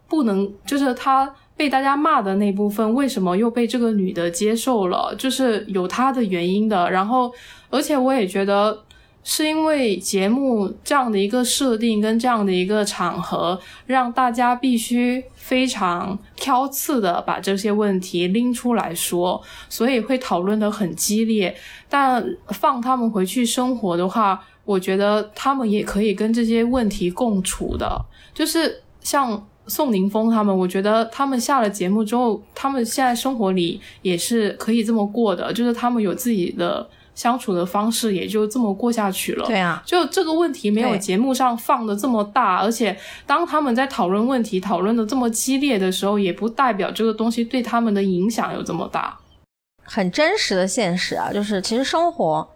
[0.07, 1.33] 不能就是他。
[1.57, 5.13] 被大家骂的那部分，为什么又被这个女的接受了？
[5.15, 6.89] 就是有他的原因的。
[6.89, 7.31] 然后，
[7.69, 8.75] 而且我也觉得，
[9.23, 21.55] 是因为节目这样的一个设定跟这样的一个场合，让大家必须非常挑刺的把这些问题拎出来说，所以会讨论的很激烈。
[21.87, 29.47] 但放他们回去生活的话，我觉得他们也可以跟这些问题共处的，就是像。
[29.67, 39.45] 宋宁峰他们，我觉得他们下了节目之后，他们现在生活里也是可以这么过的，就是他们有自己的相处的方式，也就这么过下去了。
[39.45, 49.17] 对啊，就这个问题没有节目上放的这么大，而且当他们在讨论问题、讨论的这么激烈的时候，也不代表这个东西对他们的影响有这么大。
[49.83, 52.47] 很真实的现实啊，就是其实生活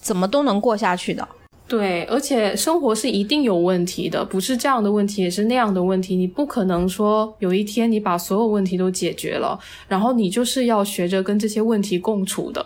[0.00, 1.26] 怎么都能过下去的。
[1.66, 6.14] 对，而且生活是一定有问题的，不是这样的问题，也是那样的问题。
[6.14, 12.64] 你不可能说有一天你把所有问题都解决了，然后你就是要学着跟这些问题共处的。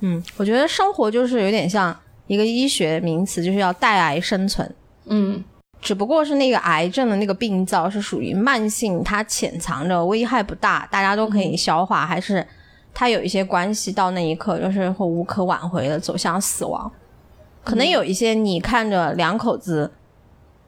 [0.00, 4.74] 嗯，我觉得生活就是有点像一个医学名词，就是要带癌生存。
[5.06, 5.42] 嗯
[5.80, 12.44] 只不过是那个癌症的那个病灶是属于慢性，它潜藏着危害不大，大家都可以消化，还是
[12.92, 16.90] 它有一些关系到那一刻就是会无可挽回的走向死亡。
[17.62, 19.92] 可能有一些你看着两口子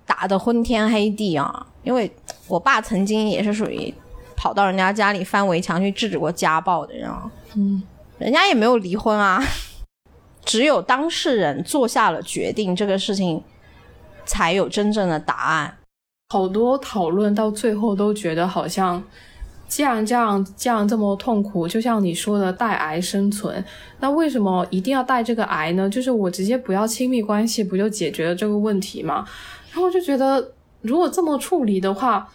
[0.07, 2.11] 打得昏天黑地啊，因为
[2.47, 3.93] 我爸曾经也是属于
[4.37, 7.83] 跑到人家家里翻围墙去制止过家暴的人啊，嗯
[8.19, 9.43] 人家也没有离婚啊，
[10.45, 13.43] 只有当事人做下了决定，这个事情
[14.25, 15.79] 才有真正的答案。
[16.31, 19.03] 好多讨论到最后都觉得好像，
[19.66, 23.64] 既然这样这样这么痛苦，就像你说的带癌生存，
[24.01, 25.89] 那为什么一定要带这个癌呢？
[25.89, 29.27] 就是我直接不要亲密关系，不就解决了这个问题吗？
[29.73, 30.53] 然后就觉得
[30.83, 32.29] 如果这么处理的话，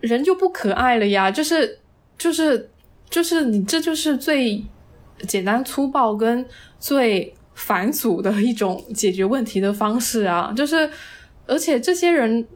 [0.00, 1.30] 人就不可爱了呀。
[1.30, 1.80] 就是
[2.16, 2.70] 就是
[3.10, 4.64] 就是你这就是最
[5.26, 6.44] 简单粗暴跟
[6.78, 10.52] 最反祖的一种解决问题的方式啊！
[10.56, 10.88] 就是
[11.46, 12.46] 而且这些人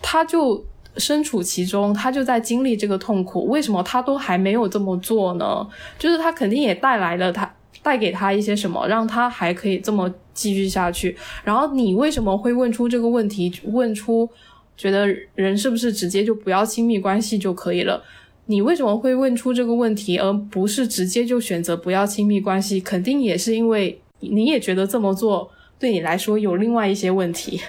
[0.00, 0.64] 他就
[0.96, 5.66] 身处其中，他就在经历这个痛苦，为什么他都还没有这么做呢？
[5.98, 7.52] 就是他肯定也带来了他
[7.82, 11.16] 带给他一些什么，让他还可以这么继续下去。
[11.42, 13.52] 然后你为什么会问出这个问题？
[13.64, 14.28] 问出
[14.76, 18.02] 觉得人是不是直接就不要亲密关系就可以了？
[18.46, 22.80] 你为什么会问出这个问题，而不是直接就选择不要亲密关系？
[22.80, 27.60] 肯定也是因为你也觉得这么做对你来说有另外一些问题。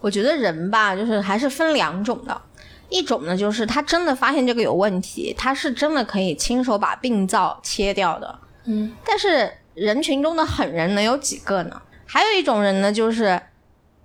[0.00, 2.42] 我觉得人吧，就是还是分两种的，
[2.88, 8.38] 一种呢就是他真的发现这个有问题，他是真的可以亲手把病灶切掉的。
[8.64, 11.82] 嗯，但是人群中的狠人能有几个呢？
[12.06, 13.40] 还有一种人呢，就是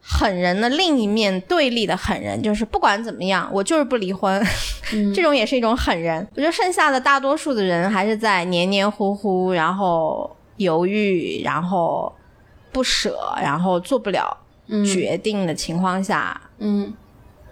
[0.08, 4.42] 狠人的另一面对立的狠人，就是不管怎么样，我就是不离婚，
[5.14, 6.26] 这种也是一种狠人。
[6.36, 12.14] 我觉得剩下的大多数的人还是在黏黏糊糊，然后犹豫，然后
[12.72, 14.38] 不舍，然后做不了
[14.86, 16.94] 决定的情况下，嗯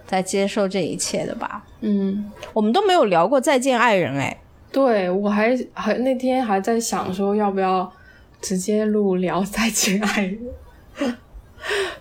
[0.06, 1.66] 在接受这一切的吧。
[1.82, 4.38] 嗯，我们都没有聊过再见爱人，哎，
[4.72, 7.92] 对我还还那天还在想说要不要
[8.40, 10.40] 直接录聊再见爱人。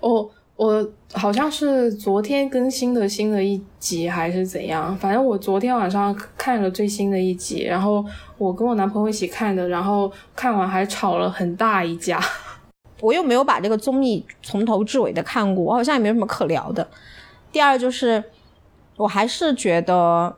[0.01, 0.31] 我
[0.63, 8.05] 我好像是昨天更新的新的一集还是怎样，反正我昨天晚上看了最新的一集，然后
[8.39, 12.21] 我跟我男朋友一起看的，然后看完还吵了很大一架。
[13.03, 16.87] 我又没有把这个综艺从头至尾的看过，我好像也没什么可聊的。
[17.51, 18.23] 第二就是，
[18.99, 20.37] 我还是觉得，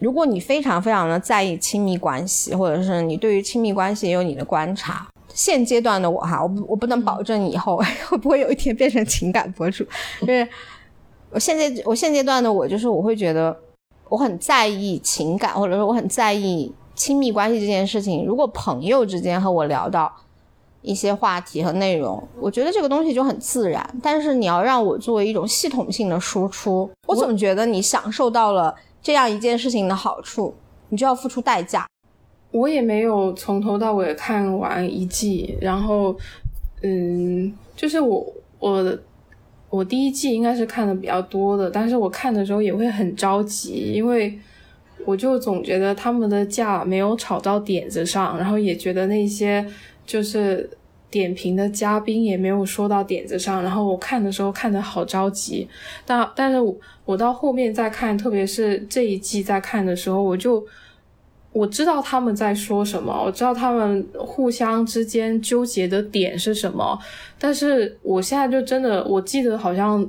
[0.00, 7.76] 如果你非常非常的在意亲密关系，或者是你对于亲密关系也有你的观察，现阶段的我哈，我不我不能保证以后
[8.08, 9.84] 会不会有一天变成情感博主，
[10.26, 10.48] 就是
[11.30, 13.54] 我现在我现阶段的我，就是我会觉得
[14.08, 18.24] 我很在意情感，或者说我很在意亲密关系这件事情。
[18.24, 20.10] 如果朋友之间和我聊到
[20.80, 23.86] 一些话题和内容，我觉得这个东西就很自然。
[24.02, 30.54] 但是你要让我作为一种系统性的输出，我总觉得你享受到了这样一件事情的好处，
[30.88, 31.86] 你就要付出代价。
[32.56, 36.16] 我也没有从头到尾看完一季，然后，
[36.82, 38.26] 嗯，就是我
[38.58, 38.98] 我
[39.68, 44.38] 我第一季应该是看的比较多的，但是我看的时候也会很着急，因为
[45.04, 49.62] 我就总觉得他们的架没有吵到点子上，然后也觉得那些
[50.06, 50.70] 就是
[51.10, 55.68] 点评的嘉宾也没有说到点子上，然后我看的时候看得好着急，
[56.06, 60.64] 但但是我我到后面再看，特别是这一季在看的时候，我就。
[61.56, 66.98] 我知道他们在说什么，我知道他们互相之间纠结的点是什么，
[67.38, 70.06] 但是我现在就真的，我记得好像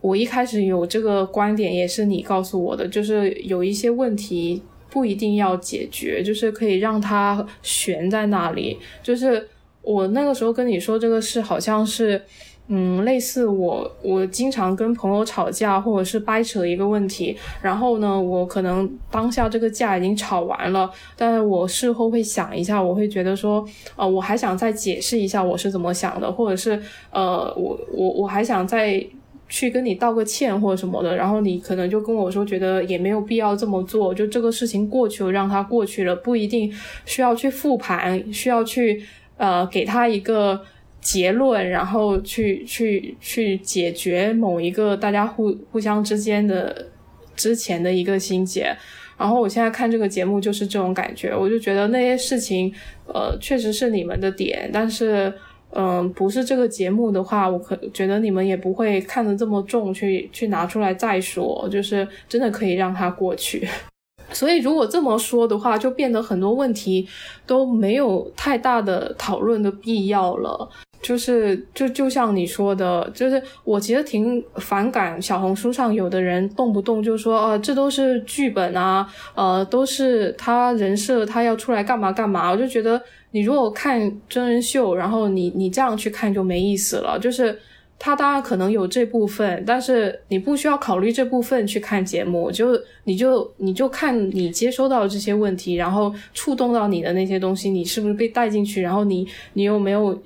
[0.00, 8.78] 我一开始有这个观点，也是你告诉我的，就是有一些问题不一定要解决，就是可以让它悬在那里。
[9.02, 9.48] 就是
[9.82, 12.22] 我那个时候跟你说这个事，好像是。
[12.68, 23.64] 嗯，类似我我经常跟朋友吵架，或者是掰扯一个问题，然后呢，我可能当下这个架已经吵完了，但是我事后会想一下，我会觉得说，
[23.94, 29.00] 呃，我还想再解释一下我是怎么想的，或者是呃，我我我还想再
[29.48, 36.72] 去跟你道个歉或者什么的，然后你可能就跟我说，觉得也没有必要这么做，就这个事情过去了，让它过去了，不一定
[37.04, 39.04] 需要去复盘，需要去
[39.36, 40.60] 呃给他一个。
[41.06, 46.88] 结论，然后去去去解决某一个大家互互相之间的
[47.36, 48.76] 之前的一个心结。
[49.16, 52.74] 然后我现在看这个节目就是这种感觉，我就觉得那些事情，
[53.06, 55.32] 呃，确实是你们的点，但是，
[55.70, 63.66] 嗯、不是这个节目的话，我可觉得你们也不会看得这么重，去去拿出来再说，就是真的可以让它过去。
[64.32, 67.06] 所以，如果这么说的话，就变得很多问题
[67.46, 70.68] 都没有太大的讨论的必要了。
[71.06, 82.50] 就是就就像你说的，就是我其实挺反感小红书上有的人动不动就说啊，这都是剧本啊，呃，都是他人设，他要出来干嘛干嘛。
[82.50, 83.00] 我就觉得
[83.30, 87.16] 你如果看真人秀，然后你你这样去看就没意思了。
[87.16, 87.56] 就是
[88.00, 100.20] 他当然可能有这部分，但是你不需要考虑这部分去看节目，就你就你就看你接收到这些问题，然后触动到你的那些东西，你是不是被带进去，然后你你有没有。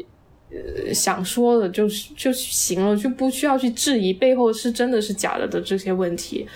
[0.51, 6.47] 呃，想说的就是就行了，就不需要去质疑背后是真的是假的的这些问题。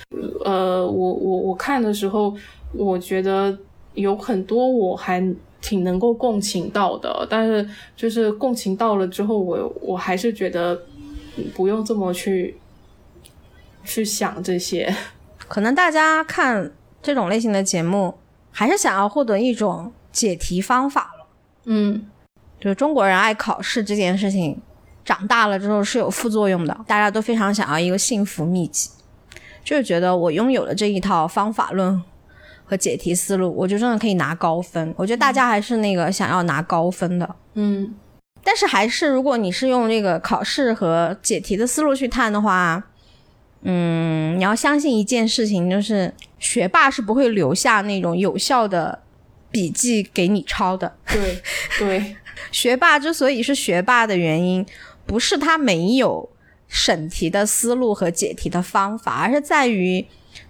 [0.44, 2.34] 呃，我我我看的时候，
[2.72, 3.56] 我觉得
[3.94, 5.24] 有很多我还
[5.60, 7.66] 挺能够共情到的，但是
[7.96, 10.82] 就是共情到了之后，我我还是觉得
[11.54, 12.56] 不用这么去
[13.84, 14.92] 去想这些。
[15.46, 16.72] 可能大家看
[17.02, 18.14] 这种类型的节目，
[18.50, 21.26] 还是想要获得一种解题方法了。
[21.66, 22.06] 嗯
[22.64, 24.58] 就是中国人爱考试这件事情，
[25.04, 26.74] 长大了之后是有副作用的。
[26.86, 28.88] 大家都非常想要一个幸福秘籍，
[29.62, 32.02] 就是觉得我拥有了这一套方法论
[32.64, 34.94] 和解题思路，我就真的可以拿高分。
[34.96, 37.36] 我觉得大家还是那个想要拿高分的。
[37.52, 37.94] 嗯
[38.42, 42.82] 但是还是，如果你是用这个考试和解题的思路去探的话，
[43.60, 49.00] 嗯，你要相信一件事情，就是学霸是不会留下那种有效的
[49.50, 50.94] 笔记给你抄的。
[51.06, 51.42] 对
[51.78, 52.16] 对，
[52.50, 54.64] 学霸之所以是学霸的原因，
[55.06, 56.28] 不是他没有
[56.68, 60.06] 审题的思路和解题的方法，而是在于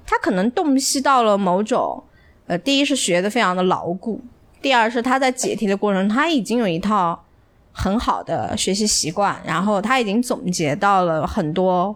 [0.06, 2.02] 他可能洞悉到了某种，
[2.46, 4.20] 呃，第一是学的非常的牢固，
[4.62, 7.24] 第二是他在解题的过程中他已经有一套
[7.72, 11.94] 很好的学习习惯，然后他已经总结到了很多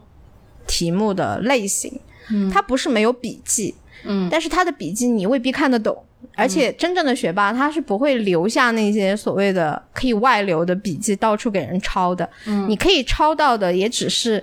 [0.66, 2.50] 题目的类型，嗯。
[2.50, 3.74] 他不是没有笔记，
[4.04, 4.28] 嗯。
[4.30, 6.04] 但是他的笔记你未必看得懂，
[6.34, 12.28] 而且真正的学霸他是不会留下那些所谓的可以外流的笔记，到处给人抄的。
[12.46, 14.42] 嗯你可以抄到的也只是，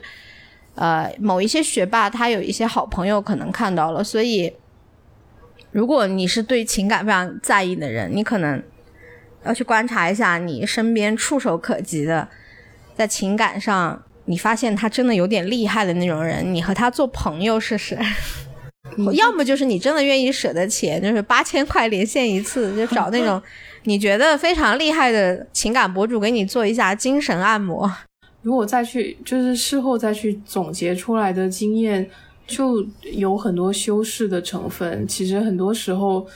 [0.76, 4.53] 呃，某一些学霸他有一些好朋友可能看到了，所以
[5.71, 8.61] 如果你是对情感非常在意的人，你可能
[9.45, 12.28] 要去观察一下你身边触手可及的，
[12.95, 14.01] 在情感上。
[14.28, 17.95] 你发现他真的有点厉害的那种人，你和他做朋友试试。
[19.13, 23.41] 要么就是你真的愿意舍得钱，就是八千块连线一次，就找那种
[23.83, 27.91] 你觉得非常厉害的情感博主给你做一下精神按摩。
[28.41, 32.07] 如果再去就是事后再去总结出来的经验，
[32.45, 35.07] 就有很多修饰的成分。
[35.07, 36.27] 其实很多时候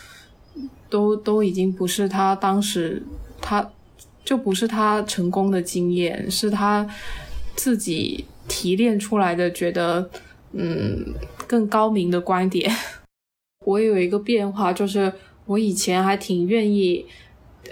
[0.90, 3.04] 都都已经不是他当时
[3.40, 3.70] 他
[4.26, 6.88] 就不是他成功的经验，是他
[7.56, 10.10] 自己提炼出来的，觉得
[10.52, 11.14] 嗯
[11.48, 12.72] 更高明的观点。
[13.66, 15.12] 我有一个变化，就是
[15.46, 17.06] 我以前还挺愿意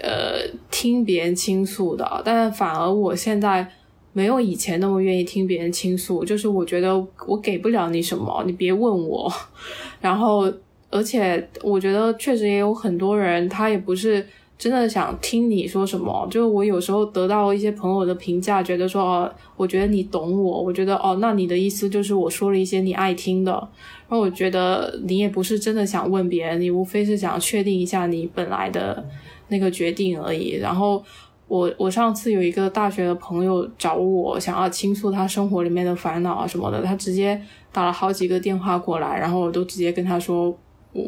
[0.00, 3.66] 呃听别人倾诉的，但反而我现在
[4.12, 9.32] 没有以前那么愿意听别人倾诉，就是我觉得我给不了你什么，你别问我。
[10.00, 10.52] 然后，
[10.90, 14.24] 而且我觉得确实也有很多人，他也不是
[14.58, 16.26] 真的想听你说什么。
[16.30, 23.52] 就我有时候得到一些朋友的评价，觉得说哦，我觉得你懂我，我觉得哦，那你的意思就是我说了一些你爱听的。
[23.52, 29.04] 然后我觉得你也不是真的想问别人，你无非是想确定一下你本来的
[29.48, 30.56] 那个决定而已。
[30.56, 31.04] 然后
[31.46, 37.40] 我我上次有一个大学的朋友找我，想要倾诉他生活里面的烦恼啊什么的，他直接
[37.70, 40.48] 打了好几个电话过来，然后我都直接跟他说，
[40.92, 41.04] 我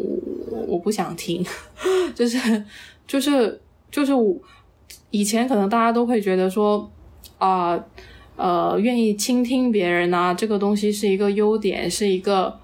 [0.69, 1.43] 我不想听，
[2.15, 2.39] 就是
[3.11, 4.37] 就是就是我
[5.11, 6.89] 以前可能大家都会觉得说
[7.39, 7.77] 啊
[8.37, 12.57] 呃愿意倾听别人啊，这个东西是一个优点，是一个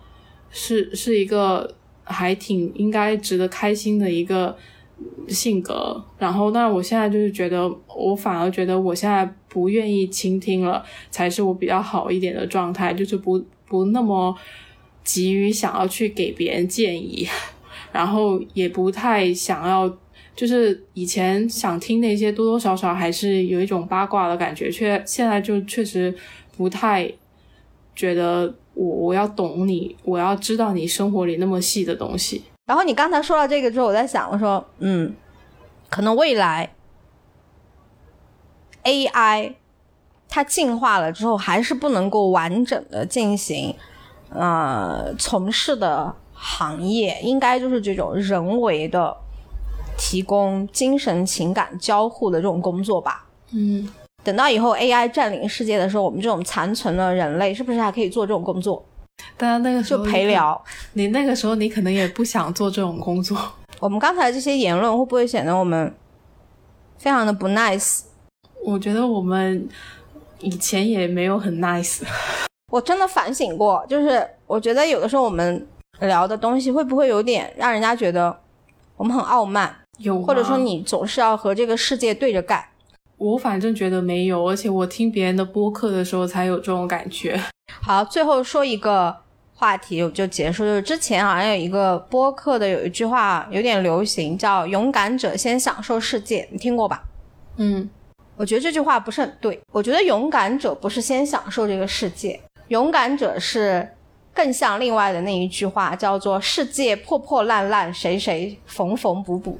[0.51, 1.74] 是是一个
[2.05, 4.57] 还挺应该值得开心的一个
[5.26, 6.01] 性格。
[6.16, 14.32] 然后，那我现在就是觉得，我反而觉得我现在不愿意倾听了，才是我比较好一点的状态，就是不不那么
[15.03, 17.26] 急于想要去给别人建议，
[17.90, 19.92] 然后也不太想要。
[20.37, 26.14] 就是以前想听那些多多少少还是有一种八卦的感觉，却现在就确实
[26.57, 27.11] 不太
[27.95, 32.45] 觉得我我要懂你，我要知道你生活里那么细的东西。
[32.66, 35.14] 然后你刚才说到这个之后，我在想，我说，嗯，
[35.89, 36.74] 可能未来
[38.84, 39.55] AI
[40.28, 43.74] 它进化了之后，还是不能够完整的进行
[44.28, 49.16] 呃从事的行业，应该就是这种人为的
[49.97, 53.26] 提供精神情感交互的这种工作吧。
[53.53, 53.88] 嗯，
[54.22, 58.84] 等到以后 AI 占领世界的时候，我们这种残存的人类是不是还可以做这种工作？
[59.36, 60.62] 当然那个时候就候陪聊。
[60.92, 63.38] 你那个时候你可能也不想做这种工作。
[63.80, 65.94] 我们刚才这些言论会不会显得我们
[66.99, 68.03] 非常的不 nice？
[68.64, 69.68] 我觉得我们
[70.40, 72.03] 以前也没有很 nice。
[72.72, 75.66] 我真的反省过，就是我觉得有的时候我们
[76.01, 78.36] 聊的东西会不会有点让人家觉得
[78.97, 82.64] 我们很傲慢，有吗或者说你总是要和这个世界对着干。
[83.18, 87.40] 我反正觉得没有，而且我听别人的播客的时候才有这种感觉。
[87.80, 89.14] 好，最后说一个
[89.55, 97.05] 话题我就结束，就是之前好像有一个播客的有一句话有点流行，叫“勇敢者先享受世界”，你听过吧？
[97.57, 97.88] 嗯
[98.36, 99.59] 我觉得这句话不是很对。
[99.72, 102.38] 我觉得勇敢者不是先享受这个世界，
[102.68, 103.88] 勇敢者是
[104.37, 109.59] 更像另外的那一句话，叫做“世界破破烂烂，谁谁缝缝补补”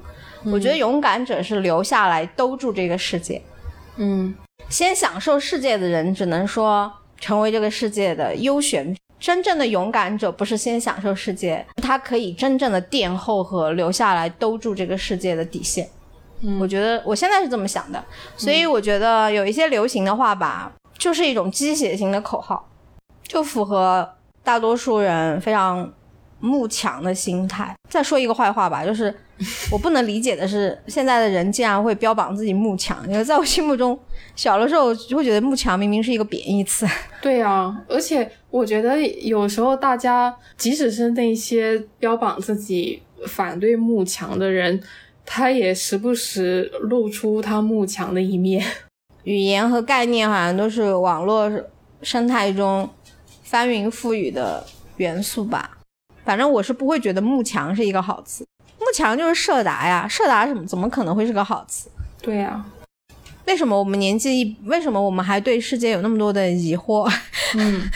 [0.53, 3.41] 我觉得勇敢者是留下来兜住这个世界。
[3.95, 4.35] 嗯。
[4.69, 8.95] 先享受世界的人，只能说成为这个世界的优选。
[9.19, 15.89] 真正的勇敢者不是先享受世界，他可以真正的垫后和留下来兜住这个世界的底线。
[16.41, 16.59] 嗯。
[16.59, 18.03] 我觉得我现在是这么想的，
[18.35, 22.69] 所以我觉得有一些流行的话吧，就是一种鸡血型的口号，
[23.23, 24.07] 就符合
[24.47, 25.91] 大多数人非常
[26.39, 27.75] 慕强的心态。
[27.89, 29.13] 再说一个坏话吧，就是
[29.69, 33.99] 我不能理解的是，现在的人竟然会标榜自己慕强，因为在我心目中，
[34.37, 36.87] 小的时候就会觉得慕强明明是一个贬义词。
[37.21, 44.81] 对啊，而且我觉得有时候大家，即使是那些标榜自己反对慕强的人，
[45.25, 48.65] 他也时不时露出他慕强的一面。
[49.25, 51.51] 语言和概念好像都是网络
[52.01, 52.89] 生态中
[53.49, 54.65] 翻云覆雨的
[54.97, 55.77] 元素吧。
[56.25, 58.45] 反正我是不会觉得慕强是一个好词，
[58.77, 61.89] 慕强就是社达呀，社达什么怎么可能会是个好词？
[62.21, 62.65] 对呀、
[63.45, 67.09] 为什么我们年纪一，为什么我们还对世界有那么多的疑惑？
[67.55, 67.89] 嗯，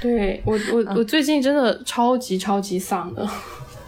[0.00, 3.28] 对我我我最近真的超级超级丧的。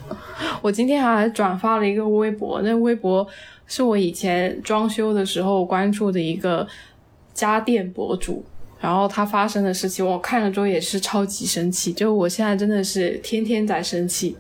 [0.61, 3.27] 我今天还转发了一个微博，那微博
[3.67, 6.69] 是我以前装修的时候关注的一个
[7.33, 8.45] 家电博主，
[8.81, 14.37] 然后他发生的事情，我看了之后也是超级生气，就我现在真的是天天在生气。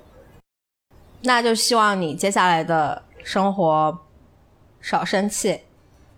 [1.22, 3.98] 那就希望你接下来的生活
[4.80, 5.58] 少生气，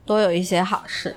[0.05, 1.17] 多有一些好事。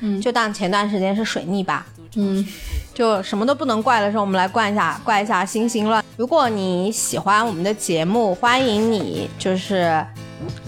[0.00, 1.86] 嗯就当前段时间是水逆吧。
[2.14, 2.46] 嗯，
[2.94, 6.02] 就什么都不能怪的时候，我们来怪一下怪一下星星乱。
[6.16, 10.02] 如果你喜欢我们的节目，欢迎你就是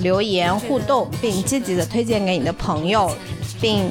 [0.01, 3.11] 留言互动，并积极的推荐给你的朋友，
[3.61, 3.91] 并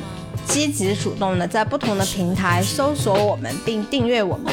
[0.49, 4.51] 积极主动的在不同的平台搜索我们并订阅我们。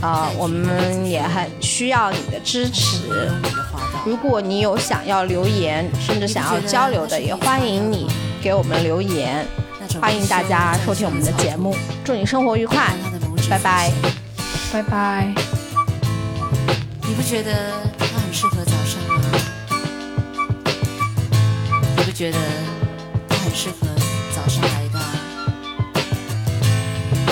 [0.00, 3.28] 啊、我们也很需要你的支持。
[4.06, 8.06] 如果你有想要留言，甚至想要交流的，也欢迎你
[8.40, 9.44] 给我们留言。
[10.00, 11.74] 欢迎大家收听我们的节目，
[12.04, 12.94] 祝你生活愉快，
[13.50, 13.90] 拜拜。
[14.72, 15.34] 拜拜。
[17.02, 19.20] 你不觉得他很适合早上吗？
[21.96, 22.38] 你不觉得
[23.28, 23.88] 他很适合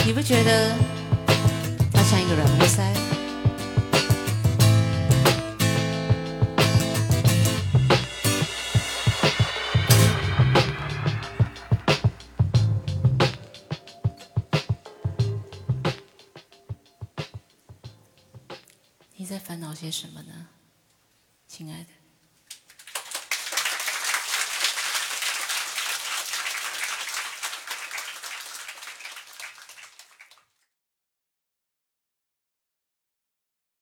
[0.07, 0.72] 你不觉得
[1.92, 2.94] 它像一个软木塞？
[19.16, 20.46] 你在烦恼些什么呢，
[21.48, 22.05] 亲爱的？